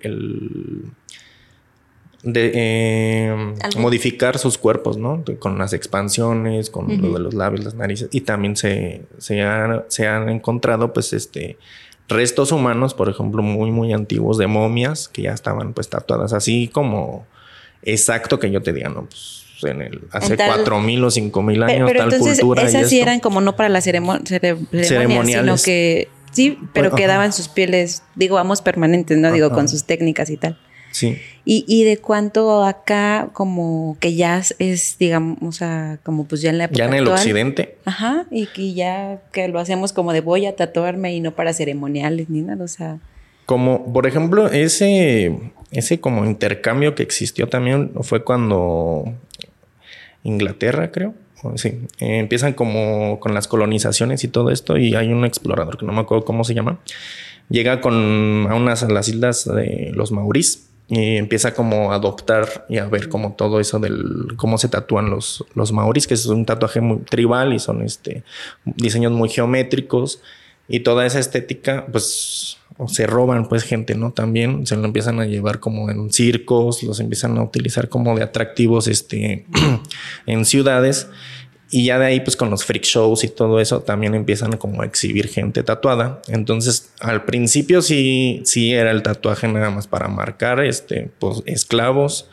[2.22, 5.24] de eh, modificar sus cuerpos, ¿no?
[5.40, 9.44] Con las expansiones, con lo de los labios, las narices, y también se, se,
[9.88, 11.58] se han encontrado, pues, este
[12.08, 16.68] restos humanos, por ejemplo, muy, muy antiguos de momias que ya estaban pues tatuadas así
[16.68, 17.26] como
[17.82, 21.64] exacto que yo te diga, no, pues en el, hace cuatro mil o cinco mil
[21.64, 22.64] años, pero, tal entonces, cultura.
[22.64, 27.34] Esas sí eran como no para la ceremonia, ceremoniales, sino que sí, pero pues, quedaban
[27.34, 29.32] sus pieles, digo, vamos permanentes, ¿no?
[29.32, 30.58] Digo, con sus técnicas y tal.
[30.92, 31.18] Sí.
[31.44, 36.52] Y, y de cuánto acá, como que ya es, digamos, o sea, como pues ya
[36.52, 36.78] en la época.
[36.78, 37.78] Ya en el occidente.
[37.86, 41.54] Ajá, y que ya que lo hacemos como de voy a tatuarme y no para
[41.54, 43.00] ceremoniales ni nada, o sea.
[43.46, 45.38] Como, por ejemplo, ese,
[45.72, 49.04] ese como intercambio que existió también fue cuando
[50.24, 51.14] Inglaterra, creo.
[51.56, 55.92] Sí, empiezan como con las colonizaciones y todo esto y hay un explorador que no
[55.92, 56.80] me acuerdo cómo se llama.
[57.50, 62.78] Llega con a unas las islas de los Maurís y empieza como a adoptar y
[62.78, 65.74] a ver como todo eso del cómo se tatúan los los
[66.08, 68.24] que es un tatuaje muy tribal y son este
[68.66, 70.22] diseños muy geométricos
[70.68, 74.12] y toda esa estética pues o se roban pues gente, ¿no?
[74.12, 78.24] También se lo empiezan a llevar como en circos, los empiezan a utilizar como de
[78.24, 79.46] atractivos este,
[80.26, 81.08] en ciudades.
[81.70, 84.84] Y ya de ahí, pues con los freak shows y todo eso, también empiezan como
[84.84, 86.22] a exhibir gente tatuada.
[86.28, 92.30] Entonces, al principio sí, sí era el tatuaje nada más para marcar este, pues, esclavos,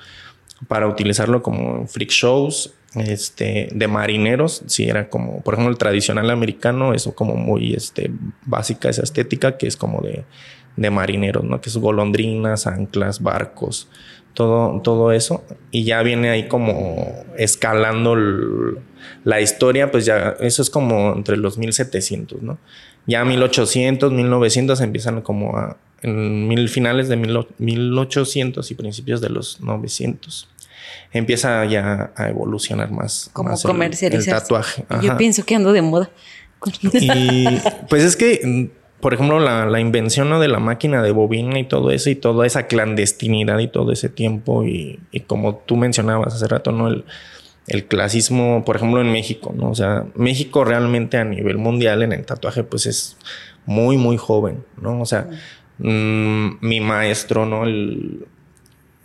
[0.68, 6.30] para utilizarlo como freak shows, este, de marineros, sí era como, por ejemplo, el tradicional
[6.30, 8.10] americano, eso como muy este,
[8.44, 10.24] básica esa estética, que es como de,
[10.76, 11.60] de marineros, ¿no?
[11.60, 13.88] Que es golondrinas, anclas, barcos,
[14.34, 15.44] todo, todo eso.
[15.70, 18.16] Y ya viene ahí como escalando
[19.24, 22.58] la historia, pues ya, eso es como entre los 1700, ¿no?
[23.06, 29.30] Ya 1800, 1900 empiezan como a, en mil finales de mil, 1800 y principios de
[29.30, 30.48] los 900
[31.12, 33.30] empieza ya a evolucionar más.
[33.32, 34.34] Como más comercializar.
[34.34, 34.84] El, tatuaje.
[35.02, 36.10] Yo pienso que ando de moda.
[36.92, 37.46] Y
[37.88, 42.10] pues es que, por ejemplo, la, invención de la máquina de bobina y todo eso
[42.10, 46.88] y toda esa clandestinidad y todo ese tiempo y, como tú mencionabas hace rato, ¿no?
[46.88, 47.04] El,
[47.66, 49.70] el clasismo, por ejemplo, en México, ¿no?
[49.70, 53.16] O sea, México realmente a nivel mundial en el tatuaje, pues es
[53.64, 55.00] muy, muy joven, ¿no?
[55.00, 55.28] O sea,
[55.78, 57.64] mm, mi maestro, ¿no?
[57.64, 58.26] El,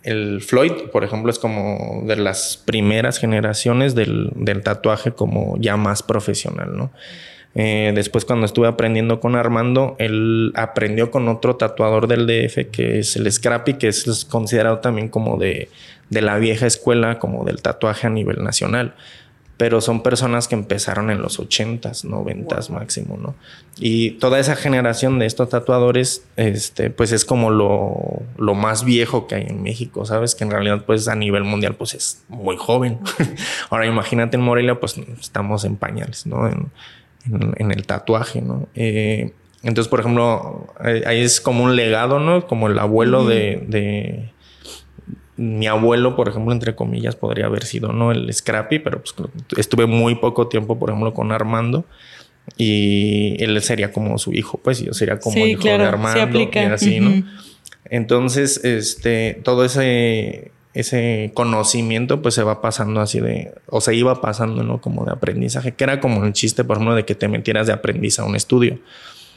[0.06, 6.02] el Floyd, por ejemplo, es como de las primeras generaciones del, tatuaje como ya más
[6.02, 6.90] profesional, ¿no?
[7.54, 12.98] Eh, después cuando estuve aprendiendo con Armando, él aprendió con otro tatuador del DF que
[12.98, 15.70] es el Scrappy, que es considerado también como de,
[16.10, 18.94] de la vieja escuela, como del tatuaje a nivel nacional
[19.56, 23.34] pero son personas que empezaron en los 80s, 90s máximo, ¿no?
[23.78, 29.26] Y toda esa generación de estos tatuadores, este, pues es como lo, lo, más viejo
[29.26, 30.34] que hay en México, ¿sabes?
[30.34, 32.98] Que en realidad, pues a nivel mundial, pues es muy joven.
[33.70, 36.46] Ahora imagínate en Morelia, pues estamos en pañales, ¿no?
[36.48, 36.70] En,
[37.56, 38.68] en, el tatuaje, ¿no?
[38.74, 42.46] Eh, entonces, por ejemplo, ahí es como un legado, ¿no?
[42.46, 44.30] Como el abuelo de
[45.36, 49.14] mi abuelo, por ejemplo, entre comillas, podría haber sido no el Scrappy, pero pues,
[49.56, 51.84] estuve muy poco tiempo, por ejemplo, con Armando.
[52.56, 56.58] Y él sería como su hijo, pues yo sería como el hijo de Armando y
[56.58, 57.24] así, ¿no?
[57.90, 64.20] Entonces, este, todo ese, ese conocimiento, pues se va pasando así de, o se iba
[64.20, 64.80] pasando, ¿no?
[64.80, 67.72] Como de aprendizaje, que era como un chiste, por ejemplo, de que te metieras de
[67.72, 68.78] aprendiz a un estudio.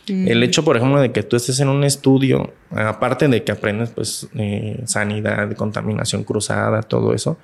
[0.09, 3.89] El hecho, por ejemplo, de que tú estés en un estudio, aparte de que aprendes
[3.89, 7.37] pues eh, sanidad, contaminación cruzada, todo eso,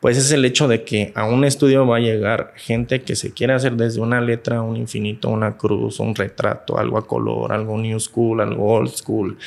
[0.00, 3.32] pues es el hecho de que a un estudio va a llegar gente que se
[3.32, 7.78] quiere hacer desde una letra, un infinito, una cruz, un retrato, algo a color, algo
[7.78, 9.38] new school, algo old school,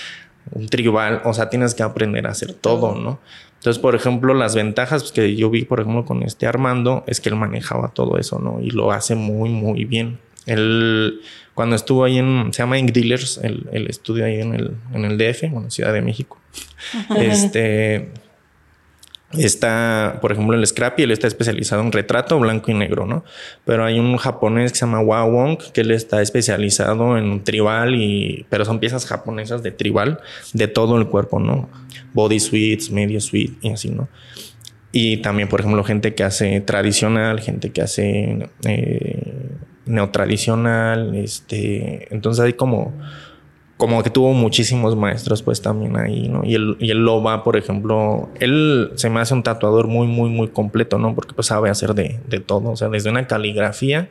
[0.51, 3.19] un tribal, o sea, tienes que aprender a hacer todo, ¿no?
[3.65, 7.29] Entonces, por ejemplo, las ventajas que yo vi, por ejemplo, con este Armando, es que
[7.29, 8.61] él manejaba todo eso, ¿no?
[8.61, 10.19] Y lo hace muy, muy bien.
[10.45, 11.21] Él
[11.55, 15.05] cuando estuvo ahí en, se llama Ink Dealers, el, el estudio ahí en el, en
[15.05, 16.37] el DF, bueno, Ciudad de México.
[17.17, 18.11] este,
[19.31, 23.23] está, por ejemplo, el Scrappy, él está especializado en retrato blanco y negro, ¿no?
[23.63, 27.95] Pero hay un japonés que se llama Wao Wong, que él está especializado en tribal
[27.95, 30.19] y, pero son piezas japonesas de tribal
[30.51, 31.69] de todo el cuerpo, ¿no?
[32.13, 34.09] Body suites, medio suite y así, ¿no?
[34.91, 39.34] Y también, por ejemplo, gente que hace tradicional, gente que hace eh,
[39.85, 42.93] neotradicional, este, entonces hay como,
[43.77, 46.43] como que tuvo muchísimos maestros pues también ahí, ¿no?
[46.45, 50.07] Y él, y él lo va, por ejemplo, él se me hace un tatuador muy,
[50.07, 51.13] muy, muy completo, ¿no?
[51.13, 54.09] Porque pues sabe hacer de, de todo, o sea, desde una caligrafía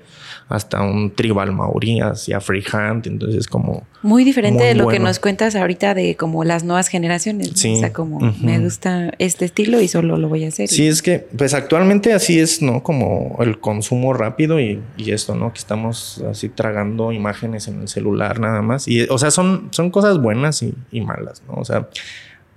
[0.49, 3.87] hasta un tribal maorí, hacia freehand, entonces como...
[4.03, 7.53] Muy diferente de lo que nos cuentas ahorita de como las nuevas generaciones.
[7.55, 7.77] Sí.
[7.77, 10.69] O sea, como me gusta este estilo y solo lo voy a hacer.
[10.69, 12.83] Sí, es que pues actualmente así es, ¿no?
[12.83, 15.55] Como el consumo rápido y, y, esto, ¿no?
[15.55, 18.87] Que estamos así tragando imágenes en el celular nada más.
[18.87, 21.55] Y, o sea, son, son cosas buenas y, malas, ¿no?
[21.55, 21.89] O sea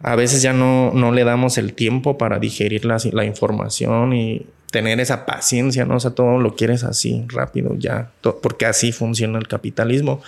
[0.01, 4.45] a veces ya no, no le damos el tiempo para digerir la, la, información y
[4.71, 5.95] tener esa paciencia, ¿no?
[5.95, 10.21] O sea, todo lo quieres así, rápido, ya, porque así funciona el capitalismo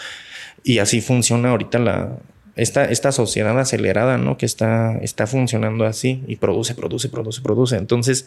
[0.63, 2.17] y así funciona ahorita la,
[2.55, 4.37] esta, esta sociedad acelerada, ¿no?
[4.37, 7.77] Que está, está funcionando así y produce, produce, produce, produce.
[7.77, 8.25] Entonces,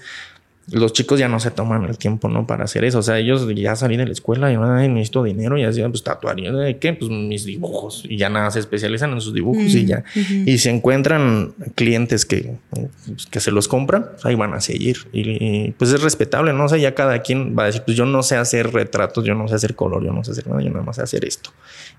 [0.70, 2.46] los chicos ya no se toman el tiempo, ¿no?
[2.46, 3.00] Para hacer eso.
[3.00, 6.04] O sea, ellos ya salí de la escuela y ay, necesito dinero y así, pues
[6.04, 6.52] tatuaría.
[6.52, 6.92] ¿De qué?
[6.92, 8.04] Pues mis dibujos.
[8.08, 10.04] Y ya nada, se especializan en sus dibujos y ya.
[10.46, 14.98] Y se encuentran clientes que, pues, que se los compran, pues, ahí van a seguir.
[15.12, 16.64] Y, pues es respetable, ¿no?
[16.64, 19.34] O sea, ya cada quien va a decir, pues yo no sé hacer retratos, yo
[19.34, 21.50] no sé hacer color, yo no sé hacer nada, yo nada más sé hacer esto.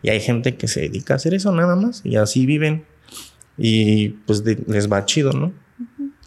[0.01, 2.85] Y hay gente que se dedica a hacer eso nada más y así viven.
[3.57, 5.53] Y pues les va chido, ¿no?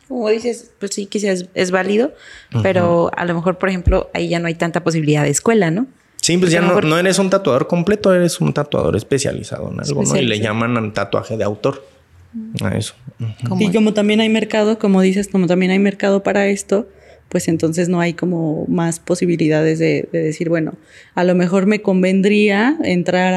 [0.09, 2.15] Como dices, pues sí, quizás es, válido,
[2.63, 5.87] pero a lo mejor, por ejemplo, ahí ya no hay tanta posibilidad de escuela, ¿no?
[6.23, 10.03] Sí, pues ya no, no, eres un tatuador completo, eres un tatuador especializado en algo,
[10.03, 10.17] ¿no?
[10.17, 11.85] Y le llaman tatuaje de autor
[12.63, 12.95] a eso.
[13.59, 16.89] Y como también hay mercado, como dices, como también hay mercado para esto,
[17.29, 20.75] pues entonces no hay como más posibilidades de, decir, bueno,
[21.15, 23.35] a lo mejor me convendría entrar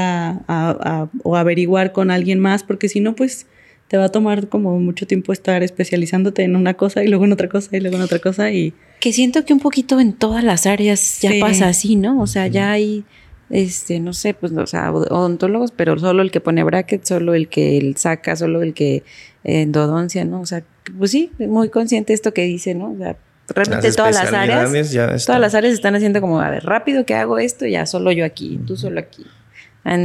[0.48, 3.48] a, o averiguar con alguien más, porque si no, pues
[3.90, 7.34] te va a tomar como mucho tiempo estar especializándote en una cosa y luego en
[7.34, 8.74] otra cosa y luego en otra cosa y...
[9.00, 12.22] Que siento que un poquito en todas las áreas ya pasa así, ¿no?
[12.22, 13.04] O sea, ya hay,
[13.50, 17.48] este, no sé, pues, o sea, odontólogos, pero solo el que pone bracket, solo el
[17.48, 19.04] que saca, solo el que
[19.44, 20.42] endodoncia, ¿no?
[20.42, 20.64] O sea,
[20.96, 22.92] pues sí, muy consciente esto que dice, ¿no?
[22.92, 23.18] O sea,
[23.48, 27.40] realmente todas las áreas, todas las áreas están haciendo como, a ver, rápido que hago
[27.40, 29.26] esto, ya solo yo aquí, tú solo aquí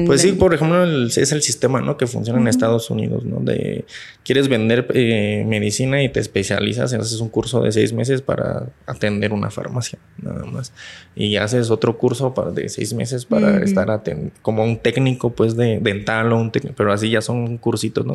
[0.07, 1.97] pues sí, por ejemplo, es el sistema ¿no?
[1.97, 3.41] que funciona en Estados Unidos, ¿no?
[3.41, 3.85] De
[4.23, 9.33] quieres vender eh, medicina y te especializas, haces un curso de seis meses para atender
[9.33, 10.73] una farmacia, nada más.
[11.17, 14.03] Y haces otro curso para, de seis meses para estar
[14.43, 18.15] como un técnico, pues, de dental o un técnico, pero así ya son cursitos, ¿no?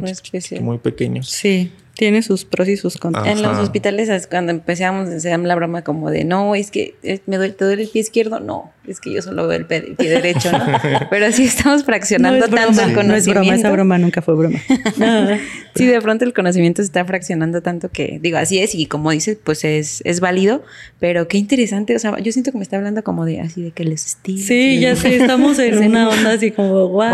[0.62, 1.30] Muy pequeños.
[1.30, 1.72] Sí.
[2.00, 3.28] Tiene sus pros y sus contras.
[3.28, 6.96] En los hospitales, cuando empezamos, se la broma como de, no, es que
[7.26, 8.40] me duele, ¿te duele el pie izquierdo?
[8.40, 10.66] No, es que yo solo veo el pie, derecho, ¿no?
[11.10, 13.04] Pero así estamos fraccionando tanto el conocimiento.
[13.04, 14.60] No es broma, esa broma nunca fue broma.
[15.76, 19.12] sí, de pronto el conocimiento se está fraccionando tanto que, digo, así es, y como
[19.12, 20.64] dices, pues es, es válido,
[21.02, 23.72] pero qué interesante, o sea, yo siento que me está hablando como de, así de
[23.72, 24.46] que les estilos.
[24.46, 27.10] Sí, ya sé, estamos en una onda así como, wow.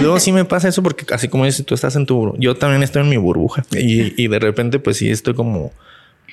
[0.00, 2.84] Luego, sí me pasa eso porque así como dices, tú estás en tu, yo también
[2.84, 3.64] estoy en mi burbuja.
[3.80, 5.72] Y, de repente, pues sí, estoy como,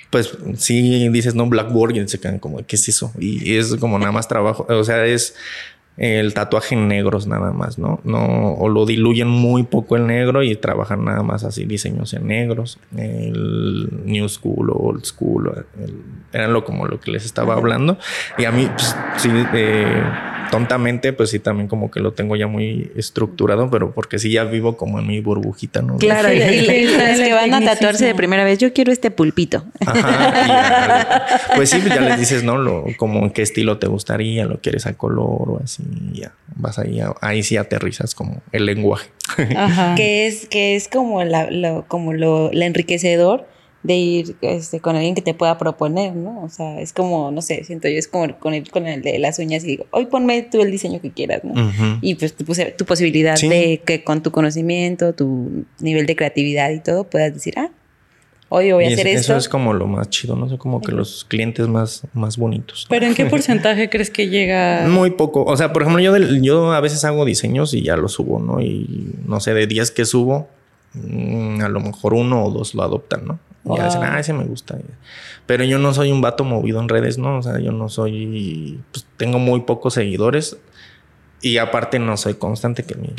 [0.10, 3.12] pues sí dices, no, Blackboard y se quedan como, ¿qué es eso?
[3.20, 5.36] Y es como nada más trabajo, o sea, es
[5.98, 8.00] el tatuaje en negros nada más, ¿no?
[8.04, 12.28] No, o lo diluyen muy poco el negro y trabajan nada más así diseños en
[12.28, 15.66] negros, el New School o Old School,
[16.34, 17.98] eran lo como lo que les estaba hablando.
[18.38, 20.04] Y a mí, pues, sí, eh,
[20.52, 24.44] tontamente, pues sí, también como que lo tengo ya muy estructurado, pero porque sí ya
[24.44, 25.98] vivo como en mi burbujita, ¿no?
[25.98, 26.40] Claro, y,
[26.86, 29.64] los que van a tatuarse de primera vez, yo quiero este pulpito.
[31.56, 32.58] pues sí, ya les dices, ¿no?
[32.58, 35.84] Lo, como en qué estilo te gustaría, lo quieres a color o así,
[36.14, 39.10] ya vas ahí, ahí sí aterrizas como el lenguaje.
[39.96, 43.46] que es, que es como la, lo, como lo, lo enriquecedor
[43.84, 46.44] de ir este, con alguien que te pueda proponer, ¿no?
[46.44, 49.20] O sea, es como, no sé, siento yo, es como con el, con el de
[49.20, 51.54] las uñas y digo, hoy ponme tú el diseño que quieras, ¿no?
[52.02, 52.46] Y pues tu,
[52.78, 57.54] tu posibilidad de que con tu conocimiento, tu nivel de creatividad y todo, puedas decir,
[57.58, 57.70] ah,
[58.50, 59.34] hoy voy a hacer esto.
[59.34, 60.50] Eso es como lo más chido, ¿no?
[60.50, 62.88] sé, como que los clientes más, más bonitos.
[62.90, 64.88] ¿Pero en qué porcentaje crees que llega?
[64.88, 65.44] Muy poco.
[65.44, 68.62] O sea, por ejemplo, yo, yo a veces hago diseños y ya los subo, ¿no?
[68.62, 70.48] Y no sé, de días que subo,
[70.94, 73.40] mm, a lo mejor uno o dos lo adoptan, ¿no?
[73.70, 74.78] Y ya dicen, ah, ese me gusta.
[75.46, 77.38] Pero yo no soy un vato movido en redes, ¿no?
[77.38, 78.80] O sea, yo no soy.
[78.92, 80.58] Pues tengo muy pocos seguidores.
[81.42, 83.14] Y aparte no soy constante, que mi,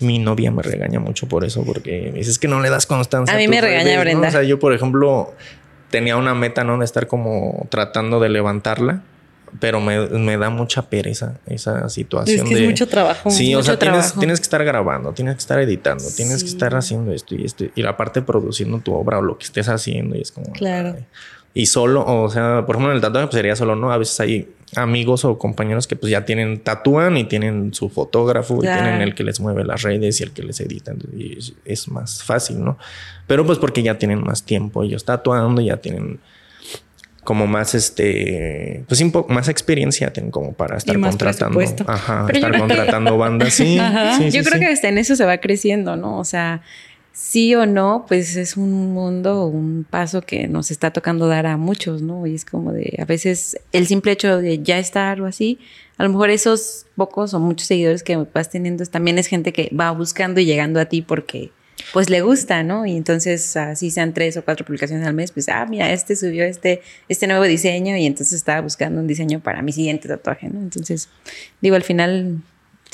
[0.00, 3.34] mi novia me regaña mucho por eso, porque me dices que no le das constancia.
[3.34, 4.28] A mí me regaña Brenda.
[4.28, 5.32] O sea, yo, por ejemplo,
[5.90, 6.78] tenía una meta, ¿no?
[6.78, 9.02] De estar como tratando de levantarla
[9.60, 12.46] pero me, da mucha pereza esa situación.
[12.46, 13.30] Es que es mucho trabajo.
[13.30, 16.74] Sí, o sea, tienes, tienes, que estar grabando, tienes que estar editando, tienes que estar
[16.74, 20.22] haciendo esto y esto, y aparte produciendo tu obra o lo que estés haciendo, y
[20.22, 20.52] es como.
[20.52, 20.96] Claro.
[21.54, 23.92] y solo, o sea, por ejemplo, en el tatuaje pues sería solo, ¿no?
[23.92, 28.56] A veces hay amigos o compañeros que pues ya tienen, tatúan y tienen su fotógrafo
[28.56, 30.92] y tienen el que les mueve las redes y el que les edita.
[31.16, 32.78] Y es más fácil, ¿no?
[33.26, 36.20] Pero pues porque ya tienen más tiempo ellos tatuando, ya tienen
[37.26, 41.60] como más este pues más experiencia tienen como para estar contratando.
[41.86, 43.78] ajá, estar contratando bandas sí,
[44.30, 46.62] yo creo que hasta en eso se va creciendo no o sea
[47.12, 51.56] sí o no pues es un mundo un paso que nos está tocando dar a
[51.56, 55.26] muchos no y es como de a veces el simple hecho de ya estar o
[55.26, 55.58] así
[55.98, 59.68] a lo mejor esos pocos o muchos seguidores que vas teniendo también es gente que
[59.78, 61.50] va buscando y llegando a ti porque
[61.92, 62.86] pues le gusta, ¿no?
[62.86, 66.44] Y entonces así sean tres o cuatro publicaciones al mes, pues, ah, mira, este subió
[66.44, 70.60] este, este nuevo diseño y entonces estaba buscando un diseño para mi siguiente tatuaje, ¿no?
[70.60, 71.08] Entonces,
[71.60, 72.40] digo, al final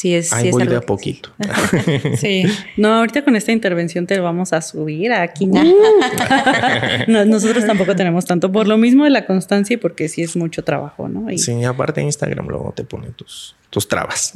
[0.02, 1.30] Sí, es, sí voy de a poquito.
[2.16, 2.42] sí.
[2.76, 5.46] No, ahorita con esta intervención te vamos a subir aquí.
[7.06, 10.64] nosotros tampoco tenemos tanto por lo mismo de la constancia y porque sí es mucho
[10.64, 11.30] trabajo, ¿no?
[11.30, 11.38] Y...
[11.38, 14.32] Sí, aparte Instagram luego te pone tus, tus trabas.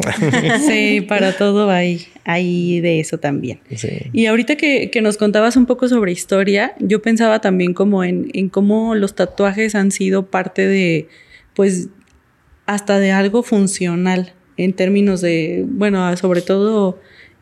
[0.69, 3.59] sí, para todo hay, hay de eso también.
[3.75, 3.89] Sí.
[4.13, 8.31] Y ahorita que, que, nos contabas un poco sobre historia, yo pensaba también como en,
[8.35, 11.09] en cómo los tatuajes han sido parte de,
[11.55, 11.89] pues,
[12.67, 16.99] hasta de algo funcional en términos de, bueno, sobre todo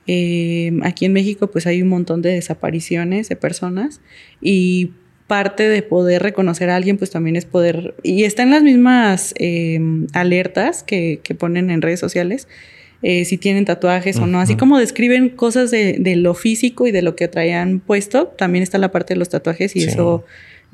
[0.07, 4.01] eh, aquí en México pues hay un montón de desapariciones de personas
[4.41, 4.91] y
[5.27, 9.33] parte de poder reconocer a alguien, pues también es poder, y está en las mismas
[9.39, 12.47] em, alertas que, que, ponen en redes sociales,
[13.03, 16.91] eh, si tienen tatuajes o no, así como describen cosas de, de, lo físico y
[16.91, 20.25] de lo que traían puesto, también está la parte de los tatuajes y eso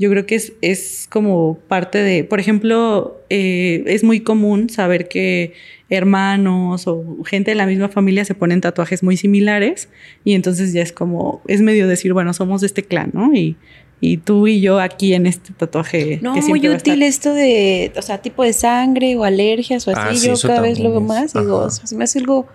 [0.00, 5.08] yo creo que es, es como parte de, por ejemplo, eh, es muy común saber
[5.08, 5.52] que
[5.90, 9.90] hermanos o gente de la misma familia se ponen tatuajes muy similares
[10.24, 13.34] y entonces ya es como, es medio decir, bueno, somos de este clan, ¿no?
[13.34, 13.56] Y,
[14.00, 16.18] y tú y yo aquí en este tatuaje.
[16.22, 20.28] No, muy útil esto de, o sea, tipo de sangre o alergias o así.
[20.30, 22.46] Ah, yo cada vez lo veo más y digo, o sea, se me hace algo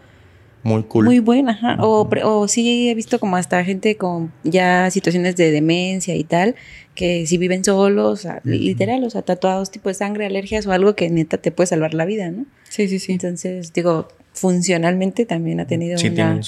[0.66, 1.06] muy cool.
[1.06, 1.78] Muy buena, ajá.
[1.80, 6.56] O, o sí he visto como hasta gente con ya situaciones de demencia y tal,
[6.96, 11.08] que si viven solos, literal, o sea, tatuados tipo de sangre, alergias o algo que
[11.12, 12.48] neta te puede salvar la vida, ¿no?
[12.68, 13.12] Sí, sí, sí.
[13.12, 16.42] Entonces, digo, funcionalmente también ha tenido una,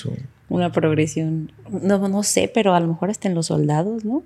[0.50, 1.52] una progresión.
[1.70, 4.24] No, no sé, pero a lo mejor hasta en los soldados, ¿no?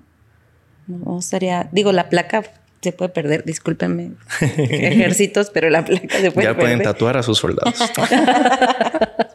[0.86, 2.44] No estaría, digo, la placa
[2.80, 6.54] se puede perder, discúlpenme, ejércitos, pero la placa se puede perder.
[6.54, 7.74] Ya pueden tatuar a sus soldados.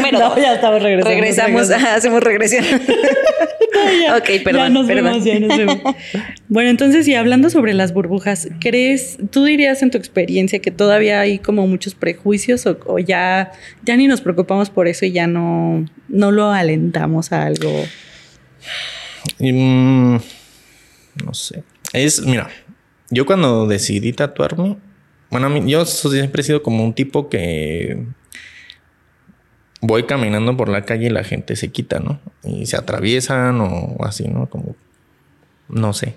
[0.00, 1.10] Bueno, ya estamos regresando.
[1.10, 2.64] Regresamos, hacemos regresión.
[4.16, 4.74] ok, perdón.
[6.48, 11.20] bueno, entonces, y hablando sobre las burbujas, ¿crees, tú dirías en tu experiencia que todavía
[11.20, 13.52] hay como muchos prejuicios o, ya,
[13.84, 17.70] ya ni nos preocupamos por eso y ya no, no lo alentamos a algo?
[19.38, 20.16] Mm,
[21.24, 21.62] no sé.
[21.92, 22.48] Es, mira,
[23.10, 24.76] yo cuando decidí tatuarme,
[25.30, 28.06] bueno, yo siempre he sido como un tipo que
[29.80, 32.20] voy caminando por la calle y la gente se quita, ¿no?
[32.44, 34.48] Y se atraviesan o así, ¿no?
[34.48, 34.74] Como,
[35.68, 36.14] no sé.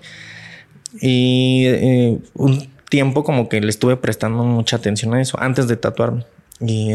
[1.00, 5.76] Y eh, un tiempo como que le estuve prestando mucha atención a eso antes de
[5.76, 6.24] tatuarme.
[6.60, 6.92] Y,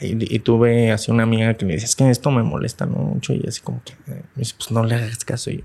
[0.00, 3.34] y, tuve así una amiga que me decía, es que esto me molesta mucho.
[3.34, 5.50] Y así como que, me dice, pues no le hagas caso.
[5.50, 5.64] Y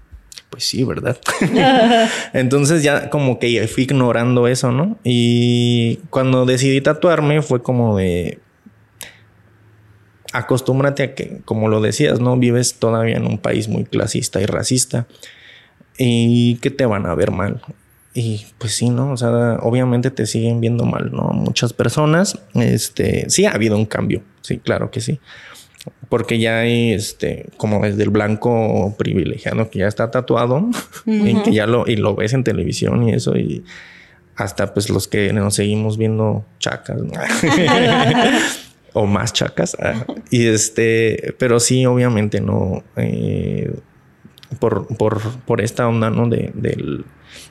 [0.49, 1.17] pues sí, ¿verdad?
[2.33, 4.97] Entonces ya como que fui ignorando eso, ¿no?
[5.03, 8.39] Y cuando decidí tatuarme fue como de,
[10.37, 12.37] acostúmbrate a que, como lo decías, ¿no?
[12.37, 15.07] Vives todavía en un país muy clasista y racista
[15.97, 17.61] y que te van a ver mal.
[18.13, 19.11] Y pues sí, ¿no?
[19.11, 21.29] O sea, obviamente te siguen viendo mal, ¿no?
[21.29, 25.19] Muchas personas, este, sí ha habido un cambio, sí, claro que sí.
[26.09, 30.67] Porque ya hay, este, como desde el blanco privilegiado que ya está tatuado
[31.05, 33.63] y que ya lo, y lo ves en televisión y eso, y
[34.35, 37.11] hasta pues los que nos seguimos viendo chacas, ¿no?
[38.97, 39.77] o más chacas.
[39.79, 42.83] Ah, y este, pero sí, obviamente no.
[42.95, 43.71] Eh,
[44.59, 46.29] por, por, por, esta onda ¿no?
[46.29, 47.05] De, del,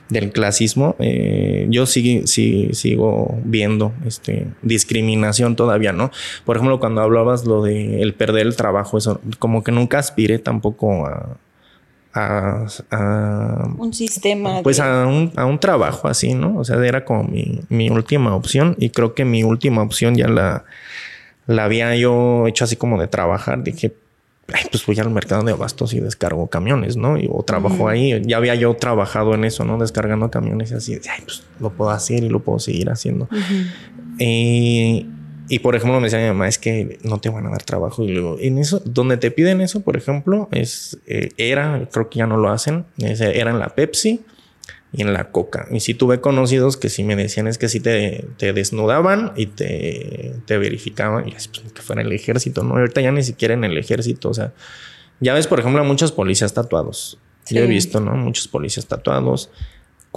[0.09, 6.11] del, clasismo, eh, yo sí, sí, sigo viendo este, discriminación todavía, ¿no?
[6.43, 10.39] Por ejemplo, cuando hablabas lo de el perder el trabajo, eso como que nunca aspiré
[10.39, 11.37] tampoco a,
[12.13, 14.63] a, un sistema.
[14.63, 16.57] Pues a, un, a, un, trabajo así, ¿no?
[16.57, 20.27] O sea, era como mi, mi última opción y creo que mi última opción ya
[20.27, 20.65] la,
[21.47, 23.63] la había yo hecho así como de trabajar.
[23.63, 23.93] Dije,
[24.71, 27.17] pues voy al mercado de abastos y descargo camiones, ¿no?
[27.17, 28.21] Y, o trabajo ahí.
[28.25, 29.77] Ya había yo trabajado en eso, ¿no?
[29.77, 30.93] Descargando camiones y así.
[30.93, 33.27] Ay, pues lo puedo hacer y lo puedo seguir haciendo.
[34.19, 35.05] Eh,
[35.49, 38.03] y por ejemplo, me decía mi mamá, es que no te van a dar trabajo.
[38.03, 42.19] Y luego, en eso, donde te piden eso, por ejemplo, es, eh, era, creo que
[42.19, 44.21] ya no lo hacen, era en la Pepsi
[44.93, 45.67] y en la coca.
[45.71, 49.47] Y sí tuve conocidos que sí me decían es que sí te, te desnudaban y
[49.47, 52.75] te, te verificaban y así pues, que fuera el ejército, ¿no?
[52.75, 54.53] ahorita ya ni siquiera en el ejército, o sea,
[55.19, 57.17] ya ves, por ejemplo, a muchos policías tatuados.
[57.49, 58.11] Yo he visto, ¿no?
[58.15, 59.49] Muchos policías tatuados.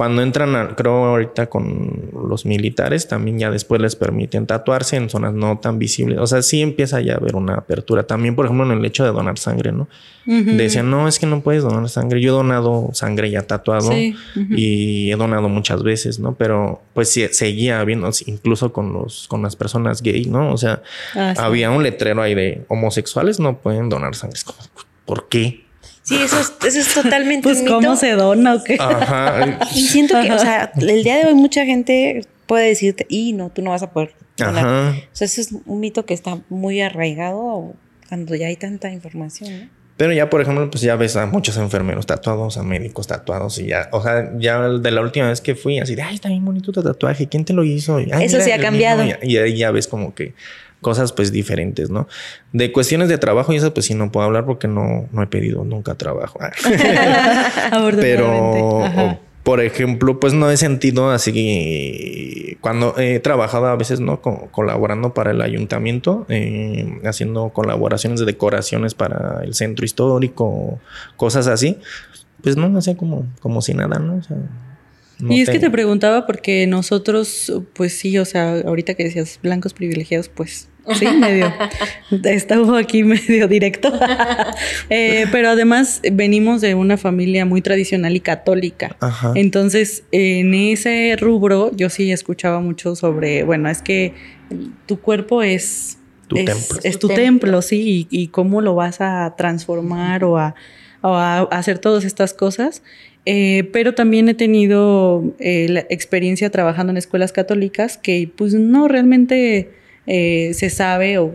[0.01, 5.35] Cuando entran, creo ahorita con los militares, también ya después les permiten tatuarse en zonas
[5.35, 6.19] no tan visibles.
[6.21, 8.05] O sea, sí empieza ya a haber una apertura.
[8.05, 9.89] También, por ejemplo, en el hecho de donar sangre, ¿no?
[10.25, 12.19] Decían, no, es que no puedes donar sangre.
[12.23, 16.35] Yo he donado sangre ya tatuado y he donado muchas veces, ¿no?
[16.35, 20.51] Pero pues sí, seguía habiendo, incluso con, los, con las personas gay, ¿no?
[20.51, 20.83] O sea,
[21.15, 24.39] ah, había un letrero ahí de homosexuales no pueden donar sangre.
[24.39, 24.61] Es como,
[25.05, 25.69] ¿por qué?
[26.11, 28.77] Sí, eso es, eso es totalmente pues, ¿cómo se dona o qué?
[28.81, 29.61] Ajá.
[29.73, 33.51] Y siento que, o sea, el día de hoy mucha gente puede decirte, y no,
[33.51, 34.13] tú no vas a poder.
[34.41, 34.91] Ajá.
[34.91, 37.75] O sea, eso es un mito que está muy arraigado
[38.09, 39.69] cuando ya hay tanta información, ¿no?
[39.97, 43.67] Pero ya, por ejemplo, pues ya ves a muchos enfermeros tatuados, a médicos tatuados y
[43.67, 46.45] ya, o sea, ya de la última vez que fui, así de, ay, está bien
[46.45, 48.01] bonito tu tatuaje, ¿quién te lo hizo?
[48.01, 49.05] Eso sí ha cambiado.
[49.23, 50.35] Y ahí ya ves como que
[50.81, 52.09] cosas pues diferentes, ¿no?
[52.53, 55.27] De cuestiones de trabajo y eso pues sí no puedo hablar porque no, no he
[55.27, 56.39] pedido nunca trabajo.
[58.01, 64.21] Pero, por ejemplo, pues no he sentido así cuando he trabajado a veces, ¿no?
[64.21, 70.79] colaborando para el ayuntamiento, eh, haciendo colaboraciones de decoraciones para el centro histórico,
[71.17, 71.79] cosas así
[72.43, 74.17] pues no, hacía como, como si nada, ¿no?
[74.17, 74.37] O sea,
[75.29, 79.75] y es que te preguntaba porque nosotros, pues sí, o sea, ahorita que decías blancos
[79.75, 81.53] privilegiados, pues sí, medio,
[82.25, 83.93] estaba aquí medio directo.
[84.89, 88.97] Eh, pero además venimos de una familia muy tradicional y católica.
[89.35, 94.15] Entonces, en ese rubro, yo sí escuchaba mucho sobre, bueno, es que
[94.87, 96.81] tu cuerpo es tu es, templo.
[96.83, 100.55] Es tu, templo, sí, y, cómo lo vas a transformar o a,
[101.03, 102.83] o a hacer todas estas cosas.
[103.27, 108.89] Eh, pero también he tenido eh, la experiencia trabajando en escuelas católicas que pues no
[108.89, 109.71] realmente
[110.07, 111.35] eh, se sabe o,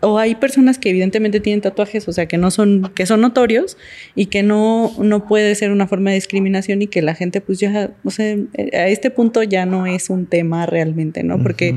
[0.00, 3.76] o, hay personas que evidentemente tienen tatuajes, o sea, que no son, que son notorios
[4.14, 7.58] y que no, no puede ser una forma de discriminación y que la gente pues
[7.60, 8.36] ya, o sea,
[8.72, 11.42] a este punto ya no es un tema realmente, ¿no?
[11.42, 11.76] Porque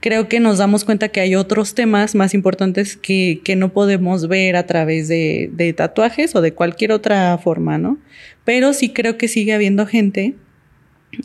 [0.00, 4.28] creo que nos damos cuenta que hay otros temas más importantes que, que no podemos
[4.28, 7.98] ver a través de, de, tatuajes o de cualquier otra forma, ¿no?
[8.44, 10.34] Pero sí creo que sigue habiendo gente,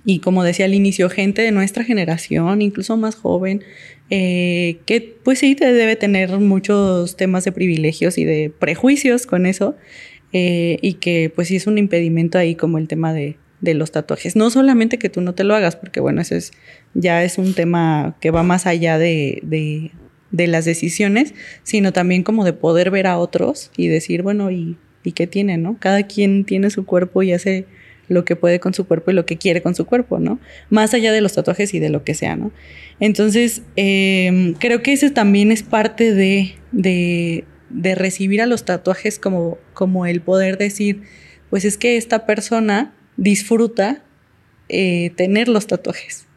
[0.06, 3.62] y como decía al inicio, gente de nuestra generación, incluso más joven,
[4.12, 9.76] eh, que pues sí debe tener muchos temas de privilegios y de prejuicios con eso,
[10.34, 13.92] eh, y que pues sí es un impedimento ahí como el tema de, de los
[13.92, 14.36] tatuajes.
[14.36, 16.52] No solamente que tú no te lo hagas, porque bueno, eso es,
[16.94, 19.90] ya es un tema que va más allá de, de,
[20.30, 21.34] de las decisiones,
[21.64, 25.58] sino también como de poder ver a otros y decir, bueno, ¿y y qué tiene,
[25.58, 25.78] ¿no?
[25.80, 27.66] Cada quien tiene su cuerpo y hace
[28.12, 30.40] lo que puede con su cuerpo y lo que quiere con su cuerpo, ¿no?
[30.70, 32.52] Más allá de los tatuajes y de lo que sea, ¿no?
[33.00, 39.18] Entonces, em, creo que ese también es parte de, de, de, recibir a los tatuajes
[39.18, 41.04] como, como el poder decir,
[41.50, 44.04] pues es que esta persona disfruta
[44.68, 46.28] eh, tener los tatuajes.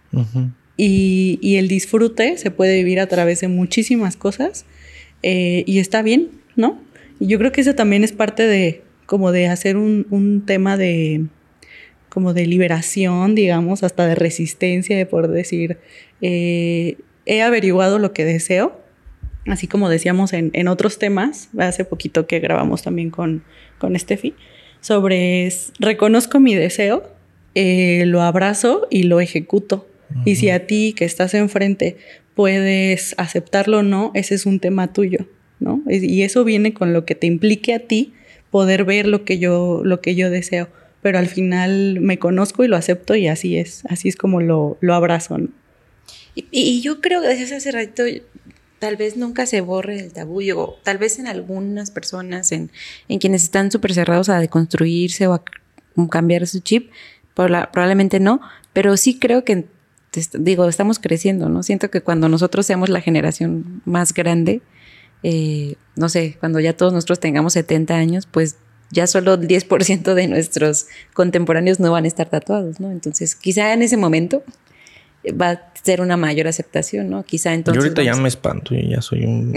[0.77, 4.65] y, y, el disfrute se puede vivir a través de muchísimas cosas
[5.23, 6.81] eh, y está bien, ¿no?
[7.19, 10.77] Y yo creo que eso también es parte de, como de hacer un, un tema
[10.77, 11.27] de,
[12.15, 15.79] como de liberación, digamos, hasta de resistencia, de por decir,
[16.23, 16.97] eh,
[17.27, 18.81] he averiguado lo que deseo,
[19.47, 23.43] así como decíamos en, en, otros temas, hace poquito que grabamos también con,
[23.79, 24.35] con Steffi,
[24.81, 25.49] sobre
[25.81, 27.03] reconozco mi deseo,
[27.57, 29.89] eh, lo abrazo y lo ejecuto.
[30.25, 31.97] Y si a ti que estás enfrente
[32.35, 35.27] puedes aceptarlo o no, ese es un tema tuyo.
[35.59, 35.83] ¿no?
[35.89, 38.13] Y eso viene con lo que te implique a ti
[38.51, 40.69] poder ver lo que yo, lo que yo deseo.
[41.05, 44.79] Pero al final me conozco y lo acepto y así es, así es como lo,
[44.81, 45.37] lo abrazo,
[46.35, 48.05] y, yo creo que desde hace ratito
[48.79, 52.71] tal vez nunca se borre el tabú, o tal vez en algunas personas, en,
[53.09, 55.43] en quienes están súper cerrados a deconstruirse o a
[56.09, 56.91] cambiar su chip,
[57.35, 58.41] probablemente no,
[58.73, 59.67] pero sí creo que,
[60.33, 61.63] digo, estamos creciendo, ¿no?
[61.63, 64.63] Siento que cuando nosotros seamos la generación más grande,
[65.23, 68.57] eh, no sé, cuando ya todos nosotros tengamos 70 años, pues
[68.95, 72.91] ya solo el 10% de nuestros contemporáneos no van a estar tatuados, ¿no?
[72.91, 74.43] Entonces, quizá en ese momento
[75.31, 77.25] va a ser una mayor aceptación, ¿no?
[77.25, 77.83] Quizá entonces.
[77.83, 79.55] Yo ahorita ya me espanto y ya soy un.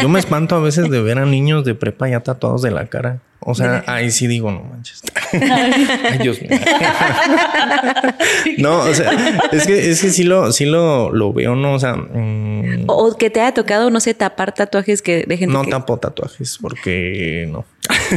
[0.00, 2.86] Yo me espanto a veces de ver a niños de prepa ya tatuados de la
[2.86, 3.20] cara.
[3.50, 5.00] O sea, ahí sí digo, no manches.
[5.32, 6.50] Ay, Dios mío.
[8.58, 9.10] no, o sea,
[9.52, 11.72] es que, es que sí lo, sí lo, lo veo, ¿no?
[11.72, 11.94] O sea.
[11.96, 15.54] Mm, o que te haya tocado, no sé, tapar tatuajes que de gente.
[15.54, 17.64] No tapo tatuajes porque no.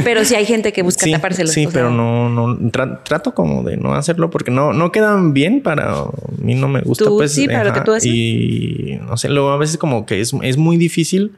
[0.04, 1.54] Pero sí hay gente que busca sí, tapárselos.
[1.54, 2.70] Sí, pero no, no
[3.02, 6.04] trato como de no hacerlo porque no, no quedan bien para
[6.36, 7.06] mí no me gusta.
[7.06, 8.04] pues, sí, para lo que tú haces.
[8.12, 11.32] Y no sé, luego a veces como que es, es muy difícil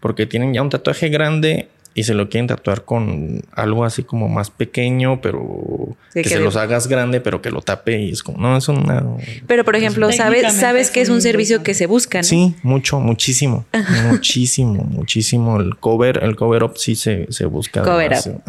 [0.00, 4.28] porque tienen ya un tatuaje grande y se lo quieren tatuar con algo así como
[4.28, 8.36] más pequeño, pero que, se los hagas grande, pero que lo tape y es como,
[8.36, 9.02] no, es una...
[9.46, 12.24] Pero por ejemplo, ¿sabes, sabes que es un servicio que se busca, ¿no?
[12.24, 13.64] Sí, mucho, muchísimo,
[14.10, 15.58] muchísimo, muchísimo.
[15.58, 17.80] El cover, el cover up sí se, se busca.
[17.80, 18.42] Cover up.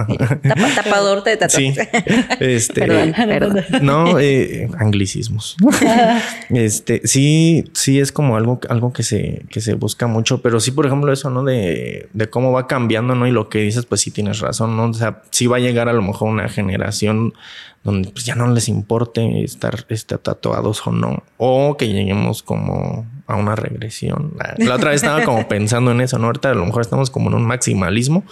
[0.75, 1.75] tapador de tatuajes.
[1.75, 2.15] Sí.
[2.41, 3.63] Este, perdón, perdón.
[3.81, 5.55] No, eh, anglicismos.
[6.49, 10.71] este, sí, sí es como algo, algo que se, que se busca mucho, pero sí,
[10.71, 11.45] por ejemplo, eso, ¿no?
[11.45, 13.25] De, de cómo va cambiando, ¿no?
[13.25, 14.85] Y lo que dices, pues sí tienes razón, ¿no?
[14.85, 17.33] O sea, sí va a llegar a lo mejor una generación
[17.83, 23.05] donde pues ya no les importe estar este, tatuados o no, o que lleguemos como
[23.27, 24.33] a una regresión.
[24.57, 26.25] La, otra vez estaba como pensando en eso, ¿no?
[26.25, 28.25] Ahorita a lo mejor estamos como en un maximalismo.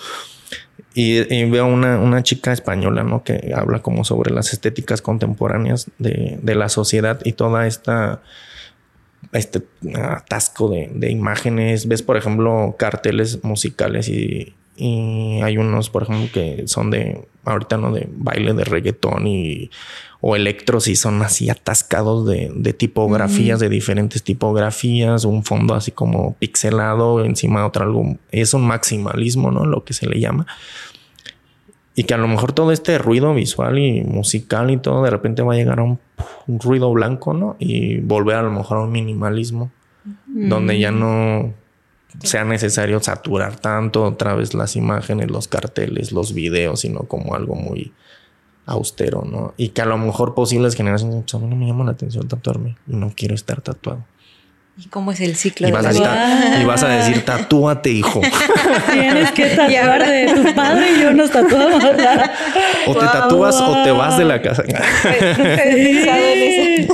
[0.96, 3.22] Y, veo una, una, chica española, ¿no?
[3.24, 8.22] Que habla como sobre las estéticas contemporáneas de, de la sociedad y toda esta
[9.34, 9.62] este
[9.94, 11.88] atasco de, de, imágenes.
[11.88, 17.78] Ves, por ejemplo, carteles musicales y, y hay unos, por ejemplo, que son de ahorita
[17.78, 19.70] no de baile de reggaetón y
[20.20, 25.92] o electros y son así atascados de, de tipografías, de diferentes tipografías, un fondo así
[25.92, 28.18] como pixelado encima de otro algo.
[28.32, 29.66] Es un maximalismo, ¿no?
[29.66, 30.48] Lo que se le llama.
[31.94, 35.44] y que a lo mejor todo este ruido visual y musical y todo de repente
[35.44, 36.00] va a llegar a un,
[36.48, 37.56] ruido blanco, ¿no?
[37.60, 39.72] Y volver a lo mejor a un minimalismo,
[40.28, 41.54] donde ya no
[42.24, 47.56] sea necesario saturar tanto otra vez las imágenes, los carteles, los videos, sino como algo
[47.56, 47.94] muy
[48.66, 49.54] austero, ¿no?
[49.58, 52.28] Y que a lo mejor posibles generaciones, pues a mí no me llama la atención
[52.28, 54.04] tatuarme no quiero estar tatuado.
[54.78, 56.62] ¿Y cómo es el ciclo y de vas, la a vida?
[56.62, 58.20] y vas a decir, tatúate, hijo.
[58.92, 61.82] Tienes que tatuar de tu padre y yo nos tatuamos.
[62.88, 64.64] O te tatúas o te vas de la casa.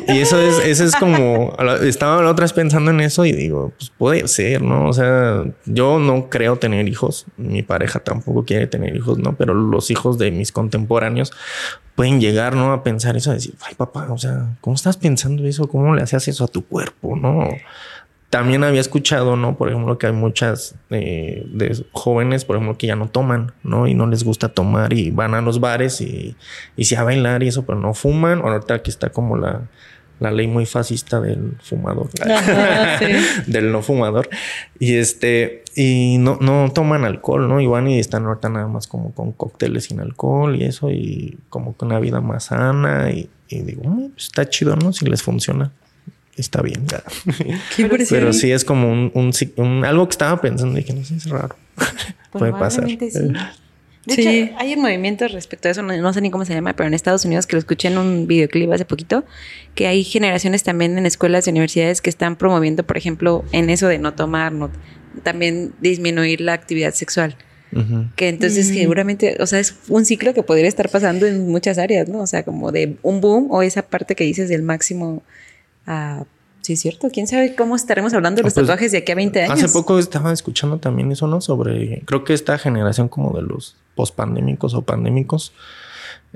[0.07, 3.73] Y eso es, eso es como, estaba la otra vez pensando en eso y digo,
[3.77, 4.87] pues puede ser, ¿no?
[4.87, 9.35] O sea, yo no creo tener hijos, mi pareja tampoco quiere tener hijos, ¿no?
[9.35, 11.31] Pero los hijos de mis contemporáneos
[11.95, 12.73] pueden llegar, ¿no?
[12.73, 15.67] A pensar eso, a decir, ay papá, o sea, ¿cómo estás pensando eso?
[15.67, 17.47] ¿Cómo le hacías eso a tu cuerpo, no?
[18.29, 19.57] También había escuchado, ¿no?
[19.57, 23.87] Por ejemplo, que hay muchas eh, de jóvenes, por ejemplo, que ya no toman, ¿no?
[23.87, 26.37] Y no les gusta tomar y van a los bares y,
[26.77, 28.39] y sí a bailar y eso, pero no fuman.
[28.39, 29.63] Ahorita aquí está como la,
[30.21, 33.05] la ley muy fascista del fumador, Ajá, sí.
[33.51, 34.29] del no fumador.
[34.79, 37.59] Y este, y no, no toman alcohol, ¿no?
[37.59, 41.37] Y van y están ahorita nada más como con cócteles sin alcohol y eso, y
[41.49, 43.11] como con una vida más sana.
[43.11, 44.93] Y, y digo, "Mm, pues está chido, ¿no?
[44.93, 45.71] Si les funciona,
[46.37, 46.85] está bien.
[46.87, 47.03] ya".
[47.75, 47.89] Qué.
[48.09, 51.03] Pero sí es como un, un, ci- un- algo que estaba pensando y que no
[51.03, 51.55] sé, es raro.
[52.31, 52.87] Puede pasar.
[52.87, 52.99] Sí.
[54.05, 54.27] De Sí.
[54.27, 56.87] hecho, hay un movimiento respecto a eso, no, no sé ni cómo se llama, pero
[56.87, 59.23] en Estados Unidos, que lo escuché en un videoclip hace poquito,
[59.75, 63.87] que hay generaciones también en escuelas y universidades que están promoviendo, por ejemplo, en eso
[63.87, 64.71] de no tomar, no,
[65.23, 67.35] también disminuir la actividad sexual.
[68.17, 72.09] Que entonces seguramente, o sea, es un ciclo que podría estar pasando en muchas áreas,
[72.09, 72.19] ¿no?
[72.19, 75.23] O sea, como de un boom o esa parte que dices del máximo
[75.87, 76.25] a...
[76.63, 77.09] Sí, es cierto.
[77.11, 79.63] ¿Quién sabe cómo estaremos hablando de los Ah, pues, tatuajes de aquí a 20 años?
[79.63, 81.39] Hace poco estaba escuchando también eso, ¿no?
[81.39, 85.53] Sobre, creo que esta generación como de los pospandémicos o pandémicos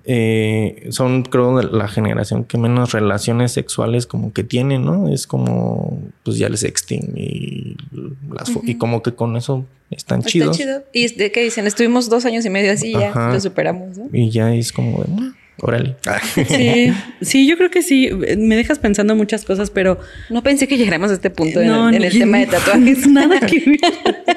[0.04, 5.08] eh, son, creo, la generación que menos relaciones sexuales como que tiene, ¿no?
[5.08, 7.78] Es como, pues ya el sexting y,
[8.34, 10.58] las y como que con eso están Está chidos.
[10.58, 10.84] chido.
[10.92, 11.66] ¿Y de qué dicen?
[11.66, 14.10] Estuvimos dos años y medio así y ya lo superamos, ¿no?
[14.12, 15.96] Y ya es como de, "Ah, órale.
[16.46, 16.92] Sí,
[17.22, 18.10] sí, yo creo que sí.
[18.38, 19.98] Me dejas pensando muchas cosas, pero
[20.30, 23.08] No pensé que llegáramos a este punto en no, el, en el tema de tatuajes.
[23.08, 23.80] Nada que ver.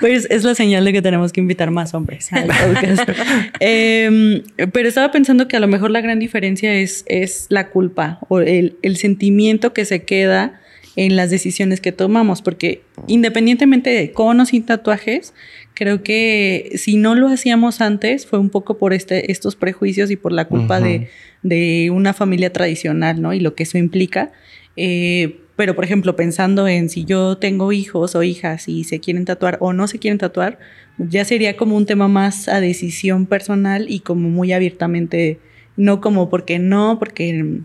[0.00, 3.08] pues es la señal de que tenemos que invitar más hombres al podcast.
[3.60, 4.42] Em,
[4.72, 8.40] pero estaba pensando que a lo mejor la gran diferencia es, es la culpa o
[8.40, 10.60] el, el sentimiento que se queda
[10.96, 15.32] en las decisiones que tomamos, porque independientemente de con o sin tatuajes,
[15.74, 20.16] creo que si no lo hacíamos antes fue un poco por este, estos prejuicios y
[20.16, 21.08] por la culpa de,
[21.42, 23.32] de una familia tradicional, ¿no?
[23.32, 24.32] Y lo que eso implica.
[24.76, 29.24] Eh, pero, por ejemplo, pensando en si yo tengo hijos o hijas y se quieren
[29.24, 30.58] tatuar o no se quieren tatuar,
[30.98, 35.38] ya sería como un tema más a decisión personal y como muy abiertamente,
[35.76, 37.60] no como porque no, porque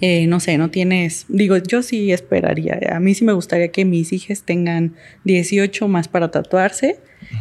[0.00, 3.84] eh, no sé, no tienes, digo, yo sí esperaría, a mí sí me gustaría que
[3.84, 6.98] mis hijas tengan 18 más para tatuarse,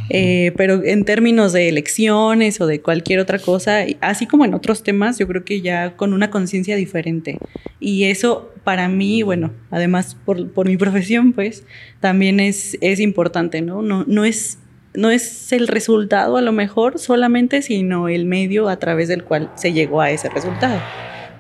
[0.10, 4.84] eh, pero en términos de elecciones o de cualquier otra cosa, así como en otros
[4.84, 7.38] temas, yo creo que ya con una conciencia diferente.
[7.80, 11.64] Y eso para mí, bueno, además por, por mi profesión, pues
[12.00, 13.82] también es, es importante, ¿no?
[13.82, 14.60] No, no es
[14.96, 19.52] no es el resultado a lo mejor solamente, sino el medio a través del cual
[19.56, 20.80] se llegó a ese resultado.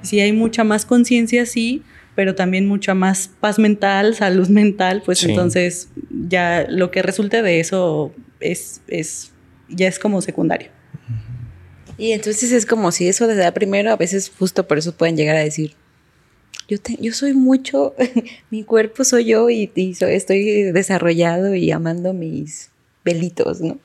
[0.04, 1.82] Si hay mucha más conciencia, sí,
[2.16, 5.30] pero también mucha más paz mental, salud mental, pues Sí.
[5.30, 5.90] entonces
[6.30, 9.32] ya lo que resulte de eso es, es,
[9.70, 10.70] ya es como secundario.
[11.98, 15.16] Y entonces es como si eso desde da primero, a veces justo por eso pueden
[15.16, 15.74] llegar a decir,
[16.68, 17.94] yo, te- yo soy mucho,
[18.50, 22.72] mi cuerpo soy yo y, y soy- estoy desarrollado y amando mis
[23.06, 23.78] velitos, ¿no?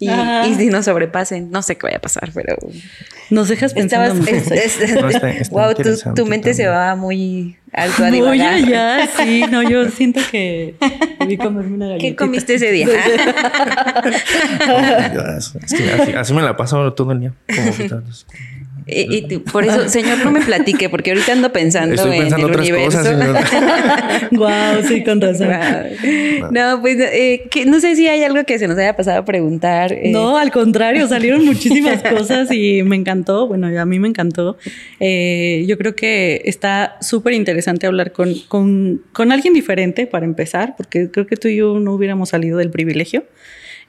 [0.00, 2.56] Y, y si no sobrepasen, no sé qué vaya a pasar, pero
[3.30, 6.80] Nos dejas pensando estabas, es- es- No, está- está wow, tu, tu mente se también.
[6.88, 8.54] va muy alto a Muy divagar.
[8.54, 10.76] allá, sí, no, yo siento que
[11.18, 12.10] debí comerme una galletita.
[12.10, 12.86] ¿Qué comiste ese día?
[15.38, 17.32] Es que así, así me la paso todo el día.
[17.54, 17.72] Como
[18.90, 22.46] Y, y tú- por eso, señor, no me platique, porque ahorita ando pensando, Estoy pensando
[22.48, 22.98] en el otras universo.
[22.98, 23.06] cosas.
[23.06, 24.28] señor.
[24.32, 25.48] Wow, sí, con razón.
[26.40, 26.50] Wow.
[26.50, 29.24] No, pues eh, que, no sé si hay algo que se nos haya pasado a
[29.24, 29.92] preguntar.
[29.92, 33.46] eh, No, al contrario, salieron muchísimas cosas y me encantó.
[33.46, 34.56] Bueno, a mí me encantó.
[35.00, 40.74] Eh, yo creo que está súper interesante hablar con, con, con alguien diferente para empezar,
[40.76, 43.24] porque creo que tú y yo no hubiéramos salido del privilegio.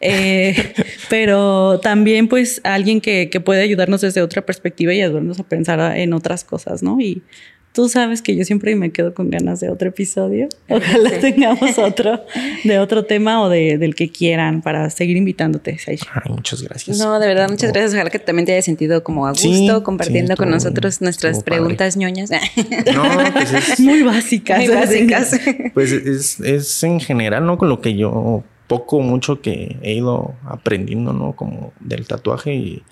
[0.02, 0.74] Eh,
[1.10, 5.98] pero también pues alguien que, que puede ayudarnos desde otra perspectiva y ayudarnos a pensar
[5.98, 7.00] en otras cosas, ¿no?
[7.00, 7.24] Y
[7.72, 10.50] Tú sabes que yo siempre me quedo con ganas de otro episodio.
[10.70, 12.26] Ojalá tengamos otro
[12.64, 15.98] de otro tema o de, del que quieran para seguir invitándote, Ay,
[16.30, 16.98] muchas gracias.
[16.98, 17.94] No, de verdad, muchas gracias.
[17.94, 22.32] Ojalá que también te haya sentido como a gusto compartiendo con nosotros nuestras preguntas ñoñas.
[22.32, 24.58] No, pues es muy básicas.
[24.58, 25.40] Muy básicas.
[25.74, 27.58] Pues es, es en general, ¿no?
[27.58, 31.34] Con lo que yo poco, mucho que he ido aprendiendo, ¿no?
[31.34, 32.84] Como del tatuaje y,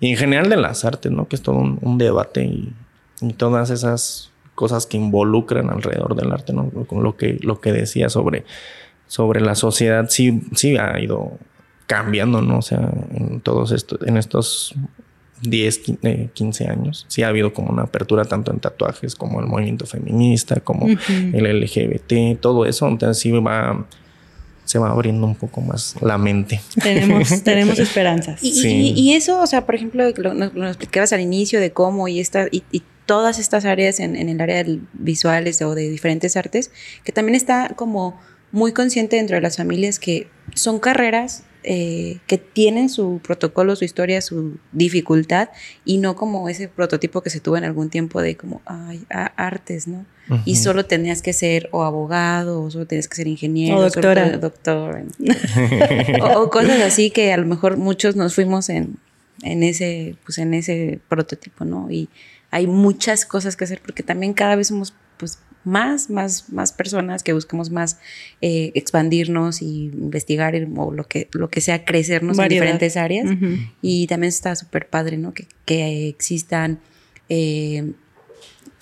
[0.00, 1.26] en general de las artes, ¿no?
[1.26, 2.72] Que es todo un, debate y,
[3.36, 6.70] todas esas cosas que involucran alrededor del arte, ¿no?
[6.70, 8.44] Con lo que, lo que decía sobre,
[9.08, 11.32] sobre la sociedad, sí, sí ha ido
[11.88, 12.58] cambiando, ¿no?
[12.58, 14.76] O sea, en todos estos, en estos
[15.42, 15.80] 10,
[16.32, 20.60] 15 años, sí ha habido como una apertura tanto en tatuajes como el movimiento feminista,
[20.60, 23.84] como el LGBT, todo eso, entonces sí va
[24.74, 26.60] se va abriendo un poco más la mente.
[26.82, 28.40] Tenemos, tenemos esperanzas.
[28.42, 32.48] Y, eso, o sea, por ejemplo, lo, nos, explicabas al inicio de cómo y, esta,
[32.50, 36.72] y, todas estas áreas en, en, el área de visuales o de diferentes artes,
[37.04, 38.18] que también está como
[38.50, 43.84] muy consciente dentro de las familias que son carreras eh, que tienen su protocolo, su
[43.84, 45.50] historia, su dificultad
[45.84, 49.86] y no como ese prototipo que se tuvo en algún tiempo de como ay, artes,
[49.86, 50.04] ¿no?
[50.44, 54.38] Y solo tenías que ser o abogado, o solo tenías que ser ingeniero, o doctora.
[54.38, 55.04] doctor,
[56.22, 58.96] o, cosas así que a lo mejor muchos nos fuimos en,
[59.42, 61.90] en ese, pues en ese prototipo, ¿no?
[61.90, 62.08] Y
[62.50, 67.22] hay muchas cosas que hacer porque también cada vez somos pues más, más, más personas
[67.22, 67.98] que busquemos más
[68.40, 73.30] eh, expandirnos y investigar o lo que, lo que sea crecernos en diferentes áreas.
[73.80, 75.32] Y también está súper padre, ¿no?
[75.32, 76.80] Que, que existan
[77.28, 77.92] eh,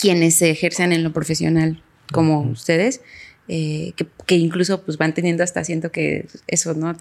[0.03, 1.81] quienes se ejercen en lo profesional
[2.11, 2.99] como ustedes,
[3.47, 6.93] eh, que, que, incluso pues van teniendo hasta siento que eso, ¿no?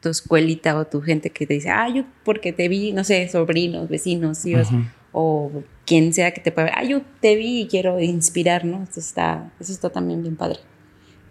[0.00, 3.28] tu escuelita o tu gente que te dice, ah, yo porque te vi, no sé,
[3.28, 4.66] sobrinos, vecinos, hijos,
[5.12, 8.82] o quien sea que te pueda ver, ah, yo te vi y quiero inspirar, ¿no?
[8.82, 10.58] Eso está, eso está también bien padre,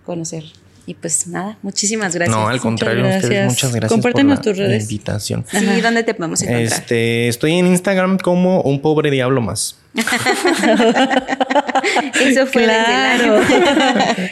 [0.05, 0.45] conocer.
[0.89, 2.35] Y pues nada, muchísimas gracias.
[2.35, 4.89] No, al contrario, muchas gracias, muchas gracias Compártenos por tus redes.
[4.89, 5.45] invitación.
[5.47, 6.63] Sí, ¿dónde te podemos encontrar?
[6.63, 9.77] Este, estoy en Instagram como un pobre diablo más.
[12.19, 13.39] Eso fue claro.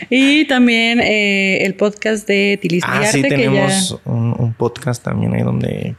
[0.10, 5.94] y también eh, el podcast de Tilismo ah, Sí, tenemos un, podcast también ahí donde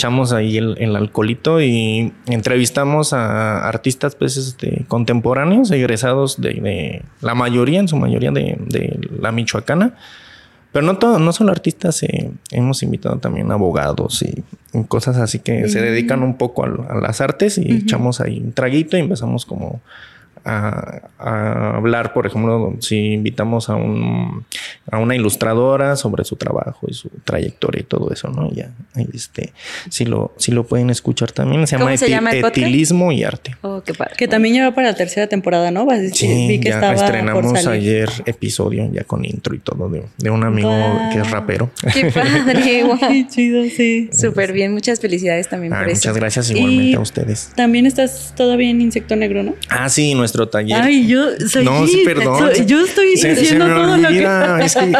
[0.00, 7.80] echamos ahí el, alcoholito y entrevistamos a artistas pues, este, contemporáneos, egresados de, la mayoría,
[7.80, 9.94] en su mayoría de, la Michoacana.
[10.72, 14.42] Pero no todo, no solo artistas, eh, hemos invitado también abogados y,
[14.88, 18.96] cosas así que se dedican un poco a, las artes y echamos ahí un traguito
[18.96, 19.80] y empezamos como
[20.44, 24.44] a, hablar, por ejemplo, si invitamos a, un,
[24.90, 28.50] a una ilustradora sobre su trabajo y su trayectoria y todo eso, ¿no?
[28.52, 28.70] Ya,
[29.12, 29.52] este,
[29.88, 31.78] si lo, si lo pueden escuchar también, se
[32.08, 33.56] llama, Etilismo y Arte.
[33.62, 34.14] Oh, qué padre.
[34.16, 35.86] Que también lleva para la tercera temporada, ¿no?
[36.12, 40.70] Sí, Vi que ya estrenamos ayer episodio ya con intro y todo de, un amigo
[41.12, 41.70] que es rapero.
[41.92, 44.10] Qué padre, Qué chido, sí.
[44.12, 46.08] Súper bien, muchas felicidades también por eso.
[46.08, 47.52] Muchas gracias igualmente a ustedes.
[47.56, 49.54] También estás todavía en Insecto Negro, ¿no?
[49.68, 50.80] Ah, sí, nuestro taller.
[50.80, 51.64] Ay, yo soy.
[51.64, 52.50] No, sí, perdón.
[52.66, 54.20] yo estoy diciendo todo lo que.
[54.60, 54.92] Es que,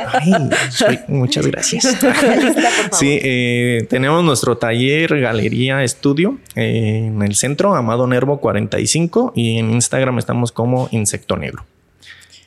[0.86, 1.84] ay, muchas gracias.
[2.92, 9.58] sí, eh, tenemos nuestro taller, galería, estudio eh, en el centro, Amado Nervo 45, y
[9.58, 11.64] en Instagram estamos como Insecto Negro.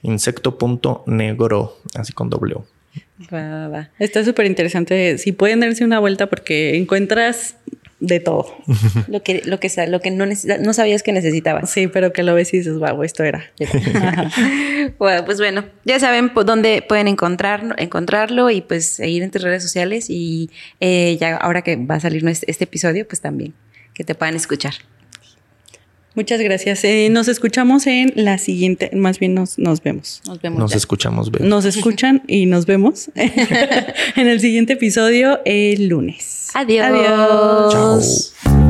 [0.01, 2.65] Insecto.negro, así con doble O.
[3.33, 3.89] Va, va.
[3.99, 5.17] Está súper interesante.
[5.17, 7.55] Si pueden darse una vuelta porque encuentras
[8.03, 8.45] de todo.
[9.07, 11.69] lo que, lo que, lo que no, no sabías que necesitabas.
[11.69, 13.45] Sí, pero que lo ves y dices, wow, esto era.
[14.99, 19.63] bueno, pues bueno, ya saben dónde pueden encontrarlo, encontrarlo y pues seguir en tus redes
[19.63, 20.49] sociales y
[20.81, 23.53] eh, ya ahora que va a salir este, este episodio, pues también
[23.93, 24.73] que te puedan escuchar.
[26.15, 26.83] Muchas gracias.
[26.83, 30.21] Eh, nos escuchamos en la siguiente, más bien nos, nos vemos.
[30.27, 30.59] Nos vemos.
[30.59, 31.31] Nos escuchamos.
[31.31, 31.47] Vemos.
[31.47, 36.49] Nos escuchan y nos vemos en el siguiente episodio el lunes.
[36.53, 36.85] Adiós.
[36.85, 38.33] Adiós.
[38.43, 38.63] Chao.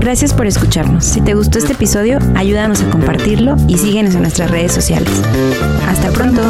[0.00, 1.04] Gracias por escucharnos.
[1.04, 5.10] Si te gustó este episodio, ayúdanos a compartirlo y síguenos en nuestras redes sociales.
[5.86, 6.42] Hasta pronto.